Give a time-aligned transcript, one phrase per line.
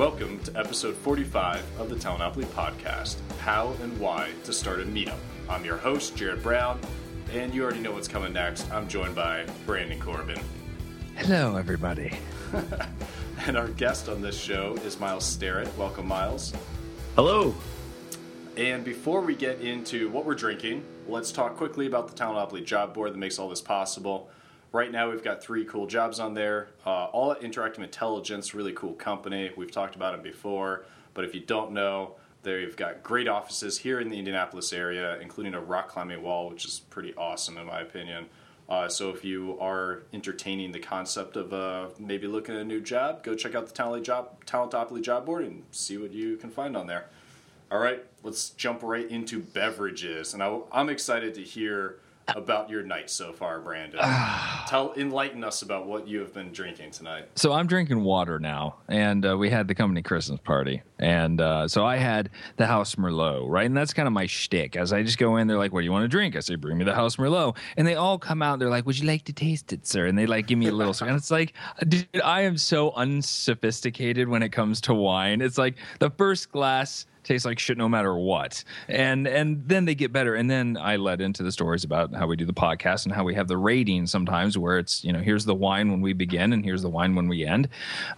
[0.00, 5.18] Welcome to episode 45 of the Talentopoly podcast How and Why to Start a Meetup.
[5.46, 6.80] I'm your host, Jared Brown,
[7.34, 8.72] and you already know what's coming next.
[8.72, 10.40] I'm joined by Brandon Corbin.
[11.16, 12.14] Hello, everybody.
[13.46, 15.68] and our guest on this show is Miles Sterrett.
[15.76, 16.54] Welcome, Miles.
[17.14, 17.54] Hello.
[18.56, 22.94] And before we get into what we're drinking, let's talk quickly about the Talentopoly job
[22.94, 24.30] board that makes all this possible.
[24.72, 26.68] Right now, we've got three cool jobs on there.
[26.86, 29.50] Uh, all at Interactive Intelligence, really cool company.
[29.56, 33.98] We've talked about them before, but if you don't know, they've got great offices here
[33.98, 37.80] in the Indianapolis area, including a rock climbing wall, which is pretty awesome in my
[37.80, 38.26] opinion.
[38.68, 42.80] Uh, so if you are entertaining the concept of uh, maybe looking at a new
[42.80, 46.50] job, go check out the Talent job, Talentopoly job board and see what you can
[46.50, 47.06] find on there.
[47.72, 51.96] All right, let's jump right into beverages, and I, I'm excited to hear
[52.36, 54.00] about your night so far, Brandon.
[54.68, 57.28] Tell, enlighten us about what you have been drinking tonight.
[57.36, 61.68] So I'm drinking water now, and uh, we had the company Christmas party, and uh,
[61.68, 63.66] so I had the House Merlot, right?
[63.66, 64.76] And that's kind of my shtick.
[64.76, 66.54] As I just go in, they're like, "What do you want to drink?" I say,
[66.56, 68.58] "Bring me the House Merlot," and they all come out.
[68.58, 70.72] They're like, "Would you like to taste it, sir?" And they like give me a
[70.72, 70.94] little.
[71.06, 71.54] and it's like,
[71.86, 75.40] dude, I am so unsophisticated when it comes to wine.
[75.40, 78.62] It's like the first glass tastes like shit no matter what.
[78.88, 80.34] And and then they get better.
[80.34, 83.24] And then I led into the stories about how we do the podcast and how
[83.24, 86.52] we have the rating sometimes where it's you know here's the wine when we begin
[86.52, 87.68] and here's the wine when we end,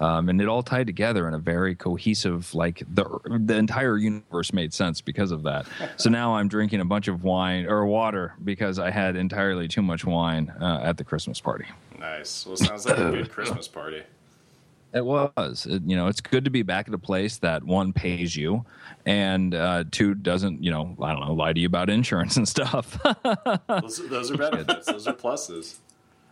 [0.00, 4.52] um, and it all tied together in a very cohesive like the the entire universe
[4.52, 5.66] made sense because of that.
[5.96, 9.82] so now I'm drinking a bunch of wine or water because I had entirely too
[9.82, 11.66] much wine uh, at the Christmas party.
[11.98, 12.46] Nice.
[12.46, 14.02] Well, sounds like a good Christmas party.
[14.92, 15.66] It was.
[15.68, 18.64] It, you know, it's good to be back at a place that one pays you,
[19.06, 20.62] and uh, two doesn't.
[20.62, 22.98] You know, I don't know, lie to you about insurance and stuff.
[23.68, 24.86] those, those, are benefits.
[24.86, 25.76] those are pluses.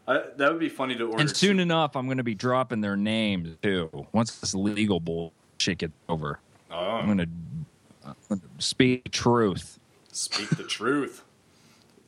[0.06, 1.20] I, that would be funny to order.
[1.20, 1.62] And soon too.
[1.62, 4.06] enough, I'm going to be dropping their names too.
[4.12, 6.76] Once this legal bullshit gets over, oh.
[6.76, 9.78] I'm going to speak truth.
[10.12, 11.22] Speak the truth,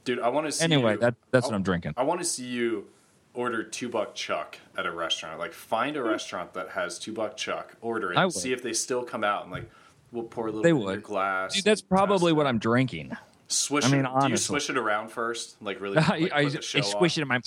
[0.05, 0.21] dude.
[0.21, 0.65] I want to see.
[0.65, 1.95] Anyway, you, that, that's I, what I'm drinking.
[1.97, 2.89] I want to see you
[3.34, 5.38] order two buck chuck at a restaurant.
[5.38, 6.09] Like find a hmm.
[6.09, 9.53] restaurant that has two buck chuck, order it, see if they still come out and
[9.53, 9.70] like
[10.10, 11.03] we'll pour a little they bit would.
[11.03, 11.54] glass.
[11.54, 13.16] Dude, that's probably what I'm drinking.
[13.48, 14.06] Swish I mean, it.
[14.06, 14.28] Honestly.
[14.28, 15.60] Do you swish it around first?
[15.62, 15.97] Like really?
[16.09, 17.41] Like, I, I, I swish it in my.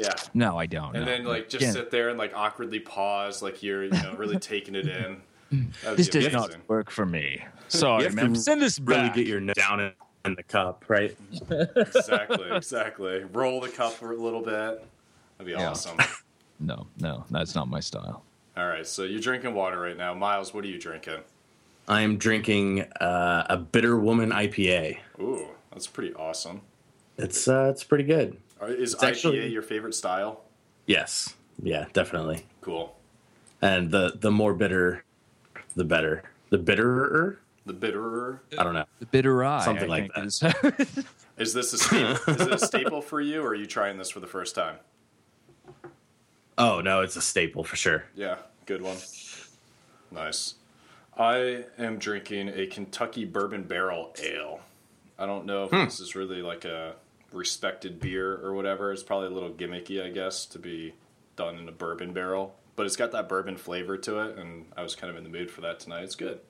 [0.00, 0.14] Yeah.
[0.32, 0.96] No, I don't.
[0.96, 1.10] And no.
[1.10, 4.74] then like just sit there and like awkwardly pause, like you're you know really taking
[4.74, 5.22] it in.
[5.96, 6.32] This does amazing.
[6.32, 7.44] not work for me.
[7.68, 8.34] Sorry, man.
[8.34, 9.14] Send this really back.
[9.14, 9.92] get your nose down in,
[10.24, 11.16] in the cup, right?
[11.76, 13.24] exactly, exactly.
[13.32, 14.84] Roll the cup for a little bit.
[15.42, 15.70] That'd be yeah.
[15.70, 15.98] awesome.
[16.60, 18.22] no, no, that's not my style.
[18.56, 20.54] All right, so you're drinking water right now, Miles.
[20.54, 21.18] What are you drinking?
[21.88, 24.98] I am drinking uh, a Bitter Woman IPA.
[25.20, 26.60] Ooh, that's pretty awesome.
[27.18, 28.36] It's uh, it's pretty good.
[28.62, 30.42] Is it's IPA actually, your favorite style?
[30.86, 31.34] Yes.
[31.60, 32.46] Yeah, definitely.
[32.60, 32.94] Cool.
[33.60, 35.04] And the the more bitter,
[35.74, 36.22] the better.
[36.50, 37.38] The bitterer.
[37.66, 38.42] The bitterer.
[38.56, 38.84] I don't know.
[39.00, 39.64] The bitter eye.
[39.64, 40.24] Something I like that.
[40.24, 41.04] Is.
[41.38, 44.10] is this a staple, is it a staple for you, or are you trying this
[44.10, 44.76] for the first time?
[46.58, 48.04] Oh no, it's a staple for sure.
[48.14, 48.36] Yeah,
[48.66, 48.98] good one.
[50.10, 50.54] Nice.
[51.16, 54.60] I am drinking a Kentucky Bourbon Barrel Ale.
[55.18, 55.84] I don't know if hmm.
[55.84, 56.94] this is really like a
[57.32, 58.92] respected beer or whatever.
[58.92, 60.94] It's probably a little gimmicky, I guess, to be
[61.36, 62.54] done in a bourbon barrel.
[62.76, 65.30] But it's got that bourbon flavor to it, and I was kind of in the
[65.30, 66.04] mood for that tonight.
[66.04, 66.40] It's good.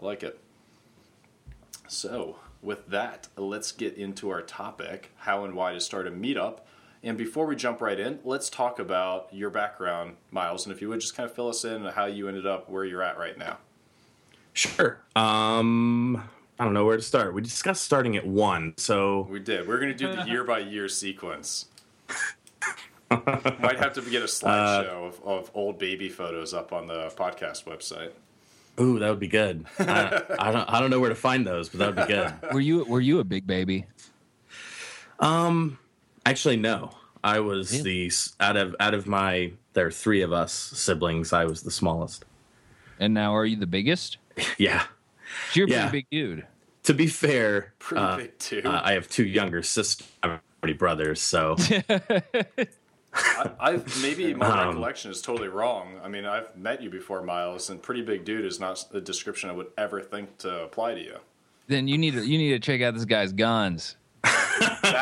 [0.00, 0.38] I like it.
[1.86, 6.60] So, with that, let's get into our topic how and why to start a meetup.
[7.02, 10.88] And before we jump right in, let's talk about your background, Miles, and if you
[10.88, 13.18] would just kind of fill us in on how you ended up where you're at
[13.18, 13.58] right now.
[14.52, 15.00] Sure.
[15.14, 17.34] Um, I don't know where to start.
[17.34, 19.68] We discussed starting at one, so we did.
[19.68, 21.66] We're going to do the year by year sequence.
[23.10, 27.08] Might have to get a slideshow uh, of, of, old baby photos up on the
[27.16, 28.10] podcast website.
[28.80, 29.64] Ooh, that would be good.
[29.78, 30.68] I, I, don't.
[30.68, 32.52] I don't know where to find those, but that would be good.
[32.52, 33.86] Were you Were you a big baby?
[35.20, 35.78] Um,
[36.28, 36.90] Actually, no.
[37.24, 37.82] I was yeah.
[37.82, 41.32] the out of out of my there are three of us siblings.
[41.32, 42.24] I was the smallest.
[43.00, 44.18] And now, are you the biggest?
[44.58, 44.88] yeah, so
[45.54, 45.88] you're a yeah.
[45.88, 46.46] pretty big dude.
[46.84, 48.62] To be fair, pretty uh, big too.
[48.64, 51.20] Uh, I have two younger sisters, already brothers.
[51.20, 51.56] So
[53.58, 56.00] I, have maybe my um, recollection is totally wrong.
[56.02, 59.50] I mean, I've met you before, Miles, and pretty big dude is not a description
[59.50, 61.16] I would ever think to apply to you.
[61.66, 63.96] Then you need to you need to check out this guy's guns.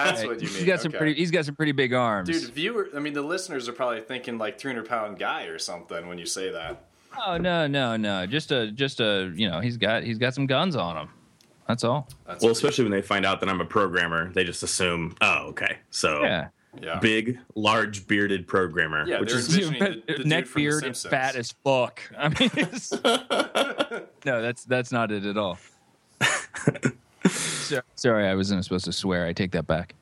[0.04, 0.56] That's what you mean.
[0.56, 1.14] He's got some pretty.
[1.14, 2.52] He's got some pretty big arms, dude.
[2.52, 6.18] Viewer, I mean, the listeners are probably thinking like 300 pound guy or something when
[6.18, 6.84] you say that.
[7.26, 8.26] Oh no, no, no!
[8.26, 11.08] Just a, just a, you know, he's got, he's got some guns on him.
[11.66, 12.08] That's all.
[12.26, 15.46] That's well, especially when they find out that I'm a programmer, they just assume, oh,
[15.48, 16.48] okay, so yeah.
[16.80, 16.98] Yeah.
[16.98, 19.06] big, large, bearded programmer.
[19.06, 21.10] Yeah, which they're is the- the neck beard and Simpsons.
[21.10, 22.02] fat as fuck.
[22.18, 22.50] I mean,
[24.26, 25.58] no, that's that's not it at all.
[27.30, 29.26] So- Sorry, I wasn't supposed to swear.
[29.26, 29.94] I take that back.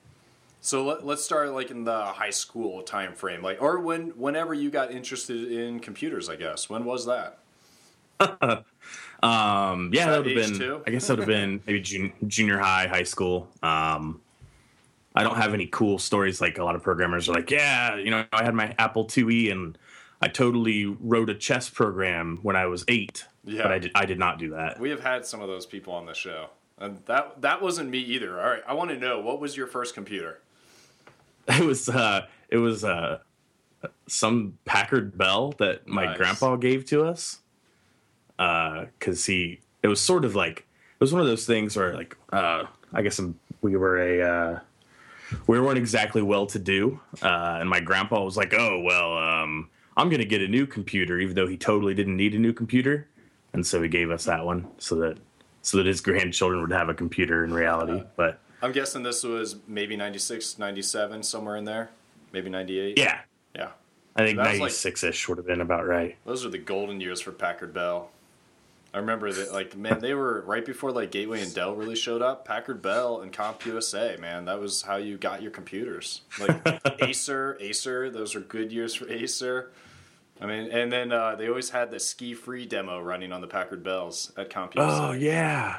[0.60, 4.54] So let, let's start like in the high school time frame, like or when whenever
[4.54, 6.28] you got interested in computers.
[6.30, 7.38] I guess when was that?
[9.22, 10.58] Um, yeah, that that would have been.
[10.58, 10.82] too?
[10.86, 13.48] I guess that would have been maybe jun- junior high, high school.
[13.62, 14.20] Um,
[15.14, 18.10] I don't have any cool stories like a lot of programmers are like, yeah, you
[18.10, 19.78] know, I had my Apple IIe and
[20.20, 23.24] I totally wrote a chess program when I was eight.
[23.44, 23.62] Yeah.
[23.62, 23.92] but I did.
[23.94, 24.78] I did not do that.
[24.78, 27.98] We have had some of those people on the show, and that that wasn't me
[27.98, 28.40] either.
[28.40, 30.40] All right, I want to know what was your first computer?
[31.46, 31.90] It was.
[31.90, 33.18] Uh, it was uh,
[34.06, 36.16] some Packard Bell that my Nice.
[36.16, 37.40] grandpa gave to us.
[38.38, 42.16] Because he, it was sort of like it was one of those things where like
[42.32, 43.20] uh, I guess
[43.60, 44.22] we were a.
[44.22, 44.60] Uh,
[45.46, 49.68] we weren't exactly well to do, uh, and my grandpa was like, "Oh well, um,
[49.96, 53.06] I'm gonna get a new computer," even though he totally didn't need a new computer,
[53.52, 55.18] and so he gave us that one so that
[55.64, 58.00] so that his grandchildren would have a computer in reality.
[58.00, 61.88] Uh, but I'm guessing this was maybe 96, 97, somewhere in there,
[62.32, 62.98] maybe 98.
[62.98, 63.20] yeah,
[63.56, 63.70] yeah.
[64.14, 66.16] I think That was like- 96 ish would have been about right.
[66.26, 68.10] Those are the golden years for Packard Bell.
[68.92, 72.22] I remember that, like, man, they were right before like Gateway and Dell really showed
[72.22, 72.44] up.
[72.44, 76.20] Packard Bell and CompUSA, man, that was how you got your computers.
[76.38, 76.62] Like
[77.02, 79.72] Acer, Acer, those were good years for Acer.
[80.44, 83.82] I mean, and then uh, they always had the SkiFree demo running on the Packard
[83.82, 84.74] Bells at CompUSA.
[84.76, 85.78] Oh yeah.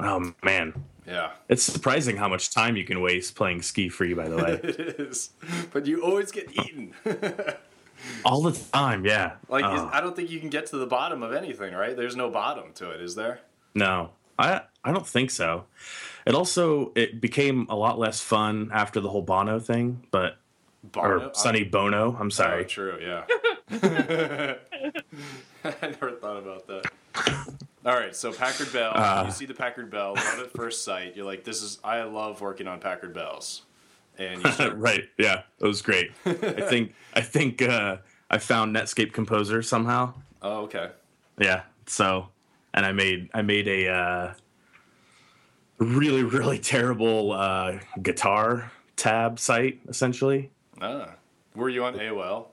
[0.00, 0.74] Oh man,
[1.06, 4.16] yeah, it's surprising how much time you can waste playing SkiFree.
[4.16, 5.30] By the way, it is.
[5.72, 6.94] But you always get eaten.
[8.24, 9.06] all the time.
[9.06, 9.36] Yeah.
[9.48, 11.96] like, is, Oh, I don't think you can get to the bottom of anything, right?
[11.96, 13.40] There's no bottom to it, is there?
[13.74, 15.66] no, I I don't think so.
[16.26, 20.38] It also it became a lot less fun after the whole Bono thing, but
[20.92, 21.28] Bono?
[21.28, 22.16] or Sonny Bono.
[22.18, 22.64] I'm Oh, sorry.
[22.64, 23.24] true, yeah.
[25.64, 26.90] I never thought about that.
[27.84, 28.92] All right, so Packard Bell.
[28.94, 29.24] Uh.
[29.26, 31.14] you see the Packard Bell, love at first sight.
[31.16, 33.62] You're like, this is, I love working on Packard Bells.
[34.18, 35.04] And you start, right.
[35.18, 36.10] Yeah, it was great.
[36.24, 37.98] I think I think uh,
[38.30, 40.14] I found Netscape Composer somehow.
[40.42, 40.90] oh, okay.
[41.38, 41.62] Yeah.
[41.86, 42.28] So,
[42.72, 44.34] and I made I made a uh,
[45.78, 50.50] really really terrible uh, guitar tab site essentially.
[50.80, 51.14] Ah.
[51.54, 52.48] Were you on AOL?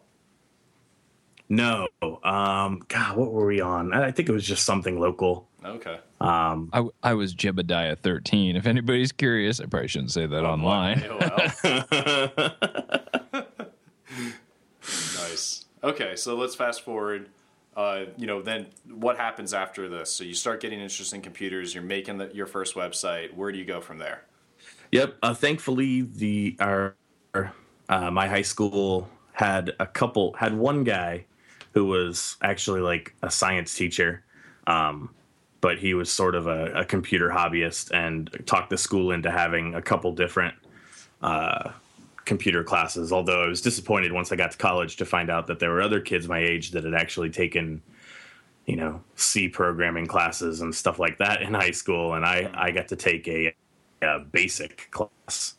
[1.50, 1.88] No,
[2.24, 3.94] um, God, what were we on?
[3.94, 5.48] I I think it was just something local.
[5.64, 6.00] Okay.
[6.20, 8.56] Um, I, I was Jebediah 13.
[8.56, 11.02] If anybody's curious, I probably shouldn't say that online.
[11.02, 11.66] AOL.
[15.30, 15.66] nice.
[15.84, 17.30] Okay, so let's fast forward.
[17.76, 20.12] Uh, you know, then what happens after this?
[20.12, 21.74] So you start getting interested in computers.
[21.74, 23.34] You're making the, your first website.
[23.34, 24.24] Where do you go from there?
[24.92, 25.18] Yep.
[25.24, 26.96] Uh, thankfully, the our
[27.90, 31.26] uh, my high school had a couple had one guy
[31.74, 34.24] who was actually like a science teacher,
[34.68, 35.10] um,
[35.60, 39.74] but he was sort of a, a computer hobbyist and talked the school into having
[39.74, 40.54] a couple different
[41.22, 41.72] uh,
[42.26, 43.12] computer classes.
[43.12, 45.82] Although I was disappointed once I got to college to find out that there were
[45.82, 47.82] other kids my age that had actually taken
[48.66, 52.72] you know C programming classes and stuff like that in high school, and I I
[52.72, 53.54] got to take a,
[54.02, 55.56] a basic class,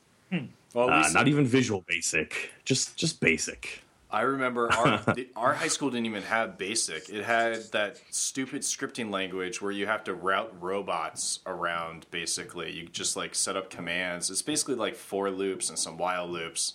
[0.75, 3.85] Well, uh, not even Visual Basic, just just basic.
[4.11, 7.09] I remember our the, our high school didn't even have basic.
[7.09, 12.07] It had that stupid scripting language where you have to route robots around.
[12.11, 14.31] Basically, you just like set up commands.
[14.31, 16.75] It's basically like for loops and some while loops.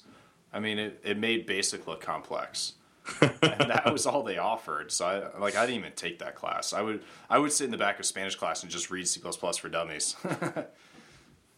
[0.51, 2.74] I mean, it, it made basic look complex,
[3.22, 4.91] and that was all they offered.
[4.91, 6.74] So I like I didn't even take that class.
[6.74, 9.22] I would I would sit in the back of Spanish class and just read C
[9.22, 10.15] for Dummies.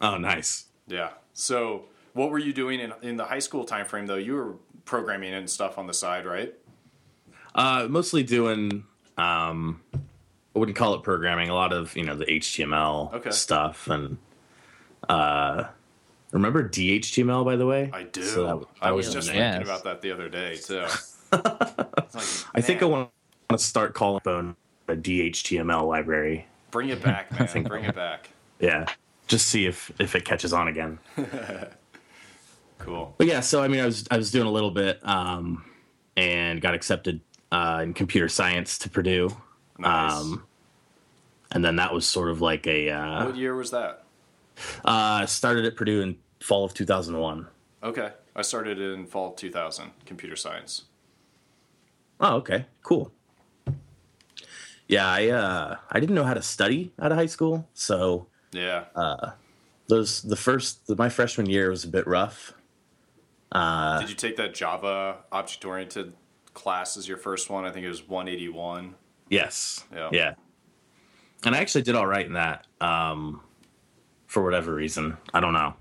[0.01, 0.65] Oh, nice.
[0.87, 1.11] Yeah.
[1.33, 4.15] So, what were you doing in in the high school time frame though?
[4.15, 4.53] You were
[4.85, 6.53] programming and stuff on the side, right?
[7.55, 8.83] Uh, mostly doing
[9.17, 11.49] um, I wouldn't call it programming.
[11.49, 13.31] A lot of you know the HTML Okay.
[13.31, 14.17] stuff and
[15.09, 15.65] uh,
[16.31, 17.89] remember DHTML by the way.
[17.93, 18.23] I do.
[18.23, 19.51] So that- I that was was just in there.
[19.53, 20.85] thinking about that the other day too.
[22.13, 23.09] Like, I think I want
[23.49, 24.55] to start calling Bone
[24.89, 26.45] a DHTML library.
[26.71, 27.63] bring it back, man.
[27.63, 28.27] bring it back.
[28.59, 28.85] Yeah,
[29.27, 30.99] just see if if it catches on again.
[32.83, 33.13] Cool.
[33.17, 35.63] But yeah, so I mean, I was I was doing a little bit, um,
[36.17, 37.21] and got accepted
[37.51, 39.29] uh, in computer science to Purdue,
[39.77, 40.13] Nice.
[40.13, 40.43] um,
[41.51, 44.03] and then that was sort of like a uh, what year was that?
[44.85, 47.47] uh, started at Purdue in fall of two thousand one.
[47.83, 50.83] Okay, I started in fall 2000, computer science.
[52.19, 53.11] Oh, okay, cool.
[54.87, 58.85] Yeah, I uh, I didn't know how to study out of high school, so Yeah.
[59.87, 62.53] those the first my freshman year was a bit rough.
[63.51, 66.13] Uh, Did you take that Java object oriented
[66.53, 67.65] class as your first one?
[67.65, 68.95] I think it was 181.
[69.29, 69.83] yes.
[69.93, 70.09] Yeah.
[70.11, 70.33] Yeah.
[71.43, 72.67] And I actually did all right in that.
[72.79, 73.41] Um,
[74.27, 75.73] for whatever reason, I don't know.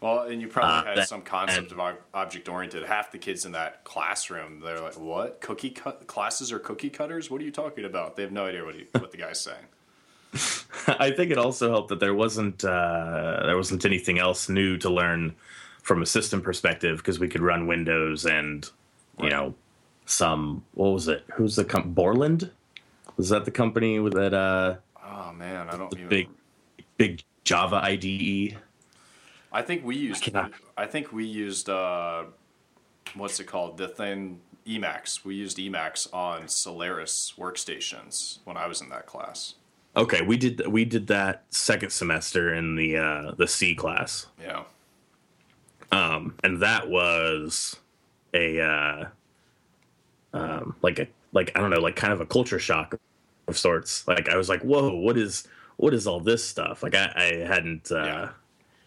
[0.00, 2.82] Well, and you probably Uh, had that- some concept and- of object oriented.
[2.84, 7.30] Half the kids in that classroom, they're like, "What cookie cut classes are cookie cutters?
[7.30, 9.66] What are you talking about?" They have no idea what he, what the guy's saying.
[10.88, 14.88] I think it also helped that there wasn't uh, there wasn't anything else new to
[14.90, 15.34] learn
[15.82, 18.70] from a system perspective because we could run Windows and
[19.18, 19.32] you Right.
[19.32, 19.54] know
[20.06, 21.24] some what was it?
[21.34, 22.50] Who's the com- Borland?
[23.16, 26.08] Was that the company with that uh, Oh man, I don't even.
[26.08, 26.28] big
[26.96, 27.76] big Java?
[27.82, 28.56] IDE?
[29.52, 30.22] I think we used.
[30.22, 31.68] cannot- I think we used.
[31.68, 32.24] Uh,
[33.14, 33.76] what's it called?
[33.76, 35.24] The thing Emacs.
[35.24, 39.56] We used Emacs on Solaris workstations when I was in that class.
[39.94, 44.26] Okay, we did we did that second semester in the uh, the C class.
[44.40, 44.62] Yeah.
[45.92, 47.76] Um, and that was
[48.34, 49.04] a uh,
[50.32, 52.98] um, like a like I don't know, like kind of a culture shock
[53.46, 54.06] of sorts.
[54.08, 55.46] Like I was like, whoa, what is
[55.76, 56.82] what is all this stuff?
[56.82, 58.28] Like I, I hadn't uh, Yeah.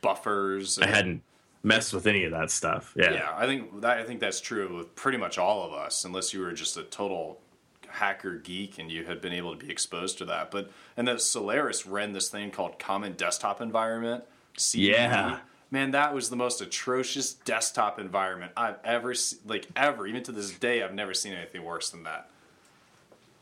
[0.01, 0.77] Buffers.
[0.79, 1.23] I hadn't
[1.63, 2.93] messed with any of that stuff.
[2.95, 3.11] Yeah.
[3.13, 6.33] Yeah, I think that I think that's true with pretty much all of us, unless
[6.33, 7.39] you were just a total
[7.87, 10.51] hacker geek and you had been able to be exposed to that.
[10.51, 14.23] But and that Solaris ran this thing called Common Desktop Environment.
[14.57, 14.75] CDE.
[14.89, 15.39] Yeah.
[15.71, 20.05] Man, that was the most atrocious desktop environment I've ever se- like ever.
[20.07, 22.29] Even to this day, I've never seen anything worse than that.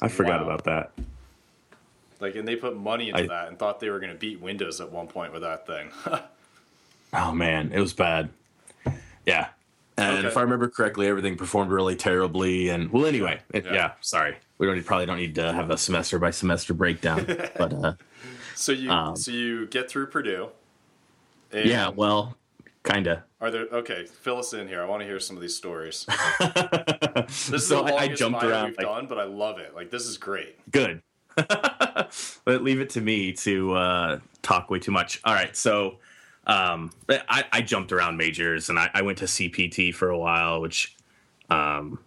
[0.00, 0.46] I forgot Wow.
[0.46, 0.92] about that.
[2.20, 4.40] Like, and they put money into I- that and thought they were going to beat
[4.40, 5.90] Windows at one point with that thing.
[7.10, 8.28] Oh man, it was bad.
[9.24, 9.48] Yeah.
[9.96, 10.28] And Okay.
[10.28, 12.68] if I remember correctly, everything performed really terribly.
[12.68, 13.72] And well, anyway, it, Yeah.
[13.72, 13.90] yeah.
[14.02, 17.24] Sorry, we don't probably don't need to have a semester by semester breakdown.
[17.56, 17.94] but uh,
[18.54, 20.50] so you Um, so you get through Purdue.
[21.52, 22.36] And yeah, well,
[22.84, 23.24] kinda.
[23.40, 24.04] Are there okay?
[24.06, 24.82] Fill us in here.
[24.82, 26.06] I want to hear some of these stories.
[27.28, 28.68] This is so the I, I longest jumped around.
[28.68, 29.74] we've Like, done, but I love it.
[29.74, 30.56] Like this is great.
[30.70, 31.02] good.
[31.36, 35.20] but leave it to me to uh, talk way too much.
[35.24, 35.98] All right, so
[36.46, 40.60] um, I, I jumped around majors and I, I went to CPT for a while,
[40.60, 40.96] which,
[41.50, 41.98] um,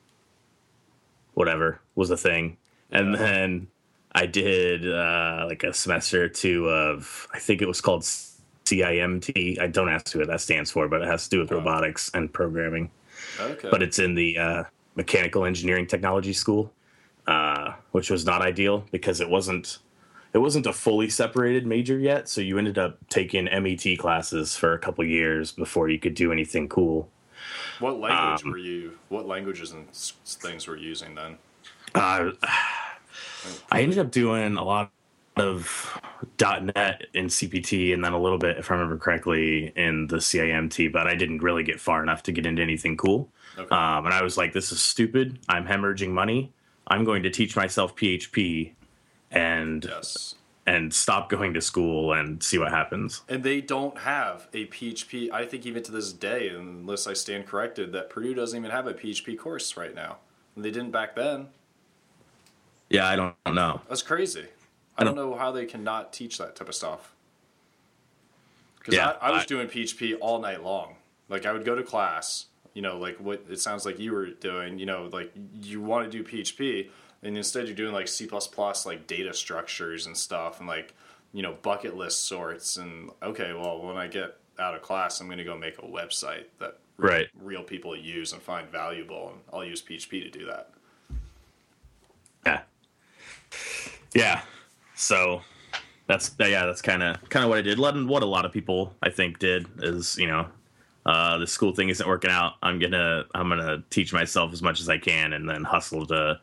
[1.33, 2.57] whatever was a thing,
[2.91, 3.17] and Yeah.
[3.19, 3.67] then
[4.13, 8.03] I did uh, like a semester or two of I think it was called
[8.71, 9.59] CIMT.
[9.59, 11.57] I don't ask you what that stands for, but it has to do with Oh.
[11.57, 12.89] robotics and programming
[13.39, 13.69] Okay.
[13.69, 14.63] but it's in the uh,
[14.95, 16.73] mechanical engineering technology school,
[17.27, 19.79] uh, which was not ideal because it wasn't
[20.33, 22.29] it wasn't a fully separated major yet.
[22.29, 26.31] So you ended up taking MET classes for a couple years before you could do
[26.31, 27.09] anything cool.
[27.79, 28.97] what language um, were you?
[29.09, 31.37] What languages and things were you using then?
[31.95, 32.31] Uh,
[33.71, 34.91] I ended up doing a lot
[35.38, 36.01] of
[36.39, 40.91] .NET in CPT and then a little bit, if I remember correctly, in the CIMT.
[40.91, 43.29] But I didn't really get far enough to get into anything cool.
[43.57, 43.73] Okay.
[43.75, 45.39] Um, and I was like, this is stupid.
[45.47, 46.53] I'm hemorrhaging money.
[46.88, 48.73] I'm going to teach myself PHP
[49.31, 50.35] and yes.
[50.65, 53.21] and stop going to school and see what happens.
[53.29, 55.31] And they don't have a PHP.
[55.31, 58.88] I think even to this day, unless I stand corrected, that Purdue doesn't even have
[58.88, 60.17] a PHP course right now.
[60.55, 61.47] And they didn't back then.
[62.89, 63.79] Yeah, I don't know.
[63.88, 64.47] That's crazy.
[65.01, 67.13] I, don't know how they cannot teach that type of stuff.
[68.79, 70.96] Because Yeah, I, I was I- doing PHP all night long.
[71.29, 74.27] Like I would go to class, you know, like what it sounds like you were
[74.27, 74.79] doing.
[74.79, 75.31] You know, like
[75.62, 76.89] you want to do PHP,
[77.24, 78.27] and instead you're doing like C
[78.86, 80.93] like data structures and stuff, and like
[81.31, 82.75] you know bucket list sorts.
[82.75, 85.84] And okay, well, when I get out of class, I'm going to go make a
[85.84, 87.27] website that Right.
[87.41, 90.70] real people use and find valuable, and I'll use PHP to do that.
[92.46, 92.62] Yeah.
[94.13, 94.41] Yeah.
[95.01, 95.41] So
[96.08, 97.79] that's yeah, that's kind of kind of what I did.
[97.79, 100.48] What what a lot of people I think did is you know,
[101.05, 102.53] uh, the school thing isn't working out.
[102.62, 106.39] I'm gonna I'm gonna teach myself as much as I can and then hustle to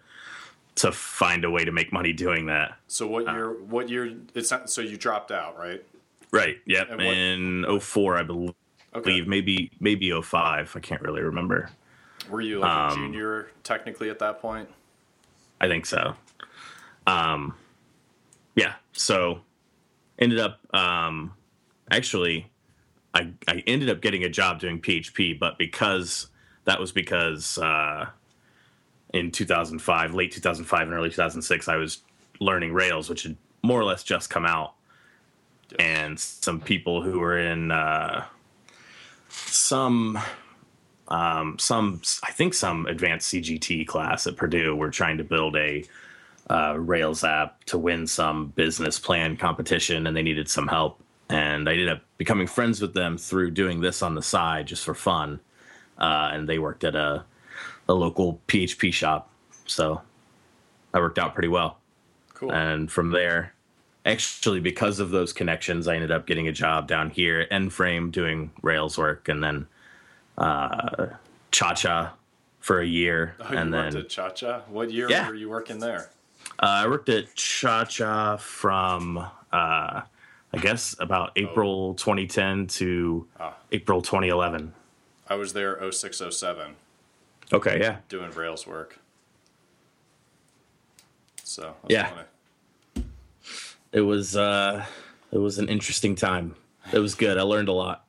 [0.76, 2.76] to find a way to make money doing that.
[2.88, 3.50] So what year?
[3.52, 4.12] What year?
[4.34, 5.84] It's not, so you dropped out, right?
[6.30, 6.58] Right.
[6.66, 6.90] Yep.
[6.90, 8.54] What- In 04, I believe.
[8.94, 9.20] Okay.
[9.22, 10.74] Maybe maybe 05.
[10.76, 11.70] I can't really remember.
[12.28, 14.68] Were you like a Um, junior technically at that point?
[15.60, 16.14] I think so.
[17.06, 17.54] Um,
[18.58, 18.74] yeah.
[18.92, 19.40] So
[20.18, 21.32] ended up um,
[21.90, 22.50] actually,
[23.14, 26.26] I I ended up getting a job doing PHP, but because
[26.64, 28.06] that was because uh,
[29.14, 32.02] in 2005, late 2005 and early 2006, I was
[32.40, 34.74] learning Rails, which had more or less just come out,
[35.78, 38.24] and some people who were in uh,
[39.28, 40.18] some
[41.06, 45.84] um, some I think some advanced CGT class at Purdue were trying to build a
[46.50, 51.00] uh, Rails app to win some business plan competition, and they needed some help
[51.30, 54.84] and I ended up becoming friends with them through doing this on the side just
[54.84, 55.40] for fun.
[55.98, 57.24] Uh, and they worked at a
[57.88, 59.30] a local PHP shop,
[59.66, 60.00] so
[60.92, 61.78] that worked out pretty well.
[62.34, 62.52] Cool.
[62.52, 63.52] And from there,
[64.06, 68.12] actually, because of those connections, I ended up getting a job down here at Endframe
[68.12, 69.66] doing Rails work, and then
[70.36, 71.06] uh,
[71.50, 72.10] ChaCha
[72.60, 74.68] for a year, Oh, and then ChaCha.
[74.68, 75.28] What year Yeah.
[75.28, 76.10] were you working there?
[76.58, 83.54] Uh, I worked at ChaCha from uh, I guess about April 2010 to Ah.
[83.72, 84.72] April 2011.
[85.28, 86.74] I was there 0607
[87.52, 88.98] Okay, yeah, doing Rails work.
[91.44, 92.10] So that's Yeah.
[92.10, 93.06] funny.
[93.92, 94.84] it was uh,
[95.32, 96.54] it was an interesting time.
[96.92, 97.38] It was good.
[97.38, 98.04] I learned a lot,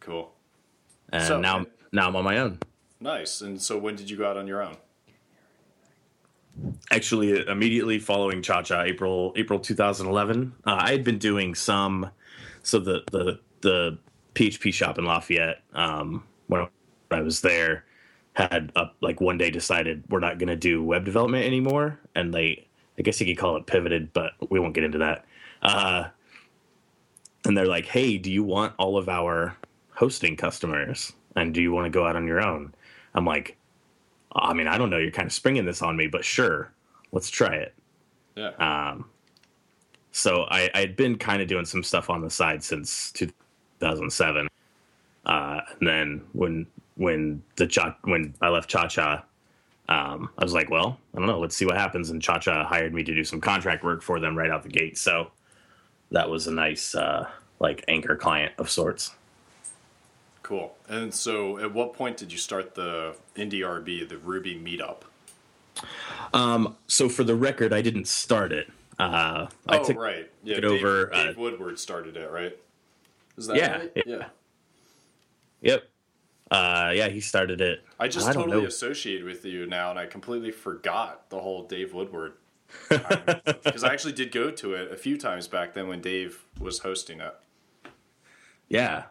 [0.00, 0.34] cool,
[1.10, 2.58] and So- now now I'm on my own.
[3.00, 3.40] nice.
[3.40, 4.76] And so when did you go out on your own?
[6.90, 10.52] Actually immediately following ChaCha, April April 2011.
[10.64, 12.10] Uh, I had been doing some,
[12.62, 13.98] so the the the
[14.34, 16.66] PHP shop in Lafayette um, when
[17.10, 17.84] I was there
[18.34, 18.70] had
[19.00, 22.66] like one day decided we're not going to do web development anymore, and they
[22.98, 25.24] I guess you could call it pivoted, but we won't get into that.
[25.62, 26.04] Uh,
[27.44, 29.56] and they're like, "Hey, do you want all of our
[29.90, 32.74] hosting customers, and do you want to go out on your own?"
[33.14, 33.56] I'm like,
[34.42, 34.98] I mean, I don't know.
[34.98, 36.72] You're kind of springing this on me, but sure,
[37.12, 37.74] let's try it.
[38.34, 38.50] Yeah.
[38.58, 39.06] Um,
[40.12, 44.48] so I, I had been kind of doing some stuff on the side since 2007,
[45.26, 46.66] uh, and then when
[46.96, 49.22] when the cha when I left ChaCha,
[49.88, 51.38] um, I was like, well, I don't know.
[51.38, 52.10] Let's see what happens.
[52.10, 54.98] And ChaCha hired me to do some contract work for them right out the gate.
[54.98, 55.30] So
[56.10, 57.28] that was a nice uh,
[57.60, 59.15] like anchor client of sorts.
[60.46, 60.76] Cool.
[60.88, 65.02] And so, at what point did you start the IndyRB, the Ruby meetup?
[66.86, 68.70] So for the record, I didn't start it.
[68.96, 70.30] Uh, I oh, took right.
[70.44, 70.58] Yeah.
[70.58, 72.56] it Dave, over, uh, Woodward started it, right?
[73.36, 73.92] Is that Yeah, right?
[73.96, 74.02] yeah.
[74.06, 74.24] Yeah.
[75.62, 75.88] Yep.
[76.52, 77.82] Uh, yeah, he started it.
[77.98, 78.68] I just I totally know.
[78.68, 82.34] associate with you now, and I completely forgot the whole Dave Woodward.
[82.88, 86.78] Because I actually did go to it a few times back then when Dave was
[86.78, 87.34] hosting it.
[88.68, 89.06] Yeah.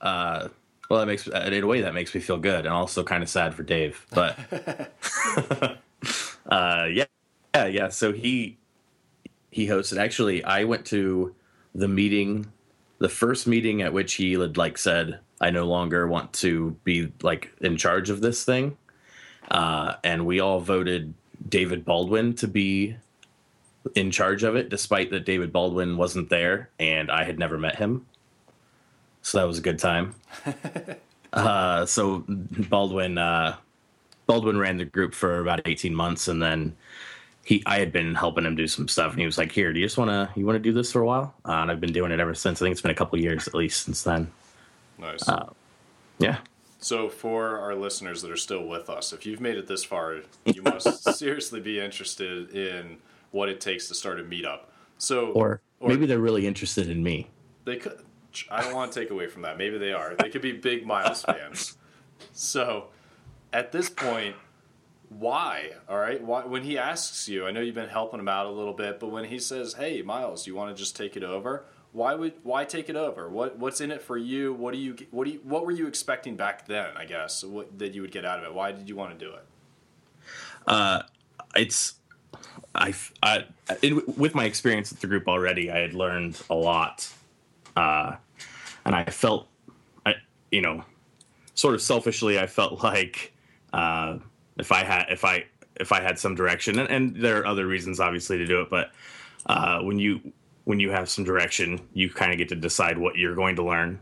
[0.00, 0.48] Uh,
[0.90, 3.22] well, that makes uh, in a way that makes me feel good, and also kind
[3.22, 4.04] of sad for Dave.
[4.10, 4.36] But
[6.50, 7.04] uh, yeah,
[7.54, 7.88] yeah, yeah.
[7.90, 8.58] So he
[9.52, 9.98] he hosted.
[9.98, 11.32] Actually, I went to
[11.76, 12.46] the meeting,
[12.98, 17.12] the first meeting at which he had like said, "I no longer want to be
[17.22, 18.76] like in charge of this thing,"
[19.48, 21.14] uh, and we all voted
[21.48, 22.96] David Baldwin to be
[23.94, 27.76] in charge of it, despite that David Baldwin wasn't there and I had never met
[27.76, 28.06] him.
[29.22, 30.14] So that was a good time.
[31.32, 33.56] uh, so Baldwin uh,
[34.26, 36.76] Baldwin ran the group for about eighteen months, and then
[37.44, 39.80] he I had been helping him do some stuff, and he was like, "Here, do
[39.80, 41.80] you just want to you want to do this for a while?" Uh, and I've
[41.80, 42.60] been doing it ever since.
[42.60, 44.30] I think it's been a couple years at least since then.
[44.98, 45.22] Nice.
[46.18, 46.38] Yeah.
[46.80, 50.20] so, for our listeners that are still with us, if you've made it this far,
[50.44, 52.98] you must seriously be interested in
[53.30, 54.60] what it takes to start a meetup.
[54.98, 57.28] So, Or, maybe they're really interested in me.
[57.64, 58.00] they could.
[58.50, 59.58] I don't want to take away from that.
[59.58, 60.14] Maybe they are.
[60.14, 61.76] They could be big Miles fans.
[62.32, 62.88] So,
[63.52, 64.36] at this point,
[65.08, 65.72] why?
[65.88, 66.22] All right.
[66.22, 66.44] Why?
[66.44, 69.08] When he asks you, I know you've been helping him out a little bit, but
[69.08, 72.34] when he says, "Hey, Miles, you want to just take it over?" Why would?
[72.44, 73.28] Why take it over?
[73.28, 73.58] What?
[73.58, 74.52] What's in it for you?
[74.54, 74.96] What do you?
[75.10, 75.40] What do you?
[75.42, 76.96] What were you expecting back then?
[76.96, 78.54] I guess what that you would get out of it.
[78.54, 79.44] Why did you want to do it?
[80.66, 81.02] Uh,
[81.56, 81.94] it's
[82.74, 83.44] I, I
[84.16, 87.12] with my experience with the group already, I had learned a lot,
[87.76, 88.16] uh,
[88.84, 89.48] and I felt,
[90.06, 90.14] I
[90.50, 90.84] you know,
[91.54, 93.34] sort of selfishly, I felt like
[93.72, 94.18] uh,
[94.58, 95.44] if I had if I
[95.78, 98.70] if I had some direction, and, and there are other reasons obviously to do it,
[98.70, 98.92] but
[99.46, 100.20] uh, when you
[100.64, 103.64] when you have some direction, you kind of get to decide what you're going to
[103.64, 103.98] learn,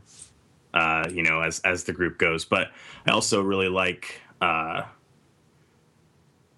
[0.74, 2.44] uh, you know, as as the group goes.
[2.44, 2.70] But
[3.07, 4.20] I also really like.
[4.40, 4.83] Uh,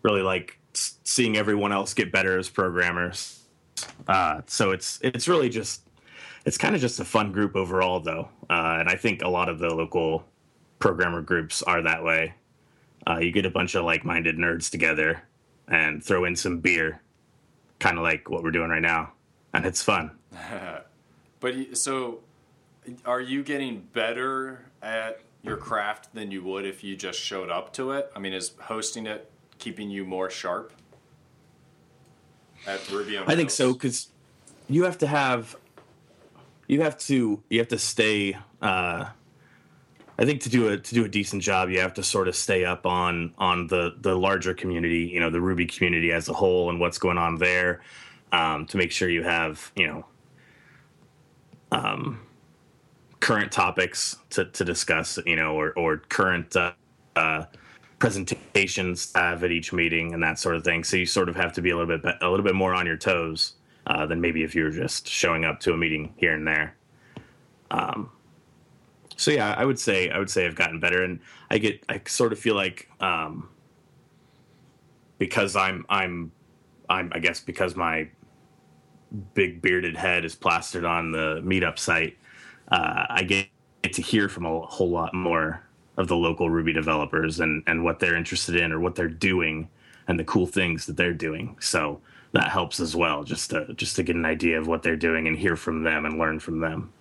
[0.02, 3.40] really like seeing everyone else get better as programmers.
[4.06, 5.82] Uh, so it's it's really just
[6.44, 9.48] it's kind of just a fun group overall, though, uh, and I think a lot
[9.48, 10.24] of the local
[10.78, 12.34] programmer groups are that way.
[13.06, 15.22] Uh, you get a bunch of like-minded nerds together
[15.68, 17.00] and throw in some beer,
[17.78, 19.12] kind of like what we're doing right now,
[19.54, 20.12] and it's fun.
[21.40, 22.20] But so,
[23.06, 27.72] are you getting better at your craft than you would if you just showed up
[27.72, 28.12] to it?
[28.14, 30.72] I mean, is hosting it keeping you more sharp
[32.66, 34.08] at Ruby on I think so because
[34.68, 35.56] you have to have
[36.70, 38.36] you have to you have to stay.
[38.62, 39.06] Uh,
[40.16, 42.36] I think to do a to do a decent job, you have to sort of
[42.36, 46.32] stay up on on the the larger community, you know, the Ruby community as a
[46.32, 47.80] whole, and what's going on there,
[48.30, 50.06] um, to make sure you have you know.
[51.72, 52.20] Um,
[53.20, 56.72] current topics to, to discuss, you know, or, or current uh,
[57.14, 57.44] uh,
[58.00, 60.82] presentations to have at each meeting and that sort of thing.
[60.82, 62.86] So you sort of have to be a little bit a little bit more on
[62.86, 63.54] your toes
[63.90, 66.76] uh, than maybe if you were just showing up to a meeting here and there.
[67.72, 68.10] Um,
[69.16, 71.18] so yeah, I would say I would say I've gotten better, and
[71.50, 73.48] I get I sort of feel like um,
[75.18, 76.30] because I'm I'm
[76.88, 78.08] I'm I guess because my
[79.34, 82.16] big bearded head is plastered on the meetup site,
[82.70, 83.48] uh, I get
[83.92, 87.98] to hear from a whole lot more of the local Ruby developers and and what
[87.98, 89.68] they're interested in or what they're doing
[90.06, 91.56] and the cool things that they're doing.
[91.60, 92.00] So
[92.32, 95.26] that helps as well, just to just to get an idea of what they're doing
[95.26, 96.92] and hear from them and learn from them.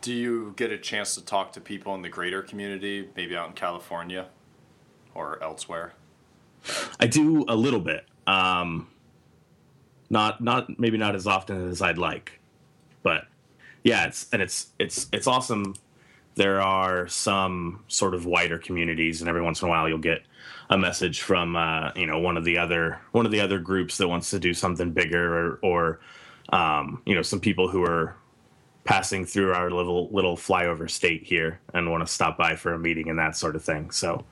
[0.00, 3.48] Do you get a chance to talk to people in the greater community, maybe out
[3.48, 4.26] in California
[5.14, 5.94] or elsewhere?
[7.00, 8.06] I do a little bit.
[8.26, 8.88] Um,
[10.10, 12.38] not not maybe not as often as I'd like,
[13.02, 13.26] but
[13.84, 15.74] yeah, it's and it's it's it's awesome.
[16.34, 20.22] There are some sort of wider communities, and every once in a while you'll get
[20.70, 23.96] a message from uh, you know one of the other one of the other groups
[23.98, 26.00] that wants to do something bigger, or, or
[26.50, 28.16] um, you know some people who are
[28.84, 32.78] passing through our little little flyover state here and want to stop by for a
[32.78, 33.90] meeting and that sort of thing.
[33.90, 34.24] So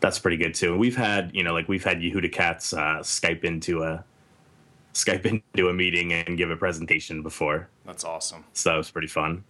[0.00, 0.72] that's pretty good too.
[0.72, 4.04] And we've had you know like we've had Yehuda Katz uh, Skype into a
[4.94, 5.24] Skype
[5.54, 7.68] into a meeting and give a presentation before.
[7.84, 8.44] That's awesome.
[8.52, 9.44] So that was pretty fun.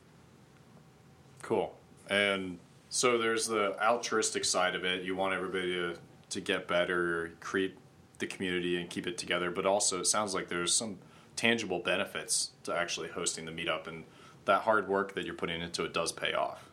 [1.42, 1.74] Cool.
[2.08, 5.02] And so there's the altruistic side of it.
[5.02, 5.96] You want everybody to,
[6.32, 7.76] to get better, create
[8.18, 9.50] the community and keep it together.
[9.50, 10.98] But also, it sounds like there's some
[11.36, 14.04] tangible benefits to actually hosting the meetup, and
[14.44, 16.70] that hard work that you're putting into it does pay off.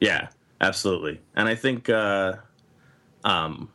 [0.00, 0.28] Yeah,
[0.60, 1.20] absolutely.
[1.34, 2.34] And I think, uh,
[3.24, 3.70] um,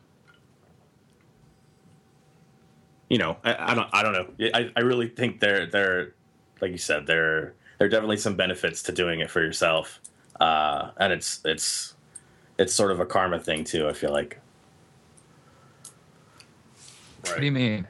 [3.10, 4.50] you know, I, I, don't, I don't know.
[4.54, 6.14] I, I really think there, there,
[6.62, 10.00] like you said, there, there are definitely some benefits to doing it for yourself,
[10.40, 11.96] uh, and it's, it's,
[12.58, 13.88] it's sort of a karma thing too.
[13.88, 14.40] I feel like.
[17.24, 17.32] Right.
[17.32, 17.88] What do you mean,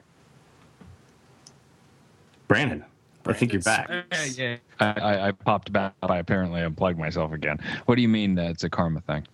[2.48, 2.84] Brandon?
[3.26, 3.90] I think you're back.
[4.36, 5.94] yeah, I, I, popped back.
[6.02, 7.58] I apparently unplugged myself again.
[7.86, 9.26] What do you mean that it's a karma thing?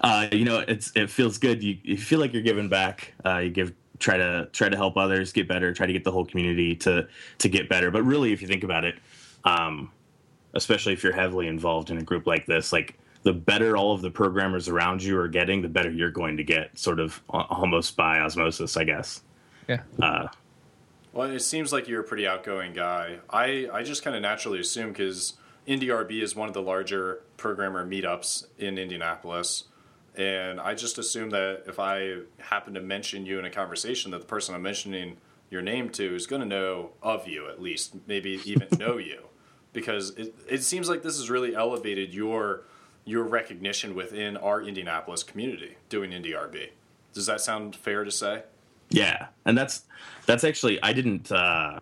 [0.00, 1.62] Uh, you know, it's it feels good.
[1.62, 3.14] You, you feel like you're giving back.
[3.24, 5.72] Uh, you give try to try to help others get better.
[5.74, 7.06] Try to get the whole community to
[7.38, 7.90] to get better.
[7.90, 8.96] But really, if you think about it,
[9.44, 9.90] um,
[10.54, 14.02] especially if you're heavily involved in a group like this, like the better all of
[14.02, 16.78] the programmers around you are getting, the better you're going to get.
[16.78, 19.22] Sort of almost by osmosis, I guess.
[19.68, 19.82] Yeah.
[20.00, 20.28] Uh,
[21.12, 23.18] well, it seems like you're a pretty outgoing guy.
[23.28, 25.34] I, I just kind of naturally assume because
[25.66, 29.64] IndyRB is one of the larger programmer meetups in Indianapolis.
[30.16, 34.20] And I just assume that if I happen to mention you in a conversation, that
[34.20, 35.16] the person I'm mentioning
[35.50, 39.24] your name to is going to know of you at least, maybe even know you,
[39.72, 42.62] because it, it seems like this has really elevated your
[43.10, 46.70] your recognition within our Indianapolis community doing IndyRB.
[47.12, 48.44] Does that sound fair to say?
[48.88, 49.82] Yeah, and that's
[50.26, 51.80] that's actually I didn't uh,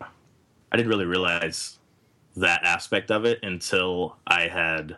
[0.00, 1.78] I didn't really realize
[2.36, 4.96] that aspect of it until I had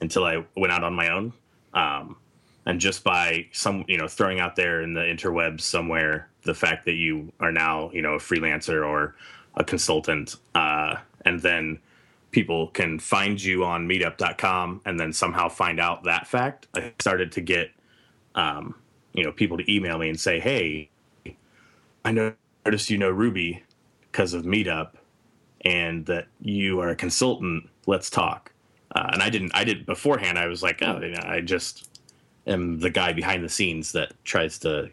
[0.00, 1.32] until I went out on my own,
[1.74, 2.16] um,
[2.66, 6.84] and just by some you know throwing out there in the interwebs somewhere the fact
[6.86, 9.14] that you are now you know a freelancer or
[9.56, 11.78] a consultant, uh, and then
[12.32, 16.66] people can find you on meetup.com and then somehow find out that fact.
[16.74, 17.70] I started to get
[18.34, 18.74] um,
[19.14, 20.90] you know people to email me and say, hey
[22.04, 23.62] I noticed you know Ruby
[24.10, 24.92] because of Meetup,
[25.64, 27.68] and that you are a consultant.
[27.86, 28.52] Let's talk.
[28.94, 29.52] Uh, and I didn't.
[29.54, 30.38] I did beforehand.
[30.38, 32.00] I was like, oh, I just
[32.46, 34.90] am the guy behind the scenes that tries to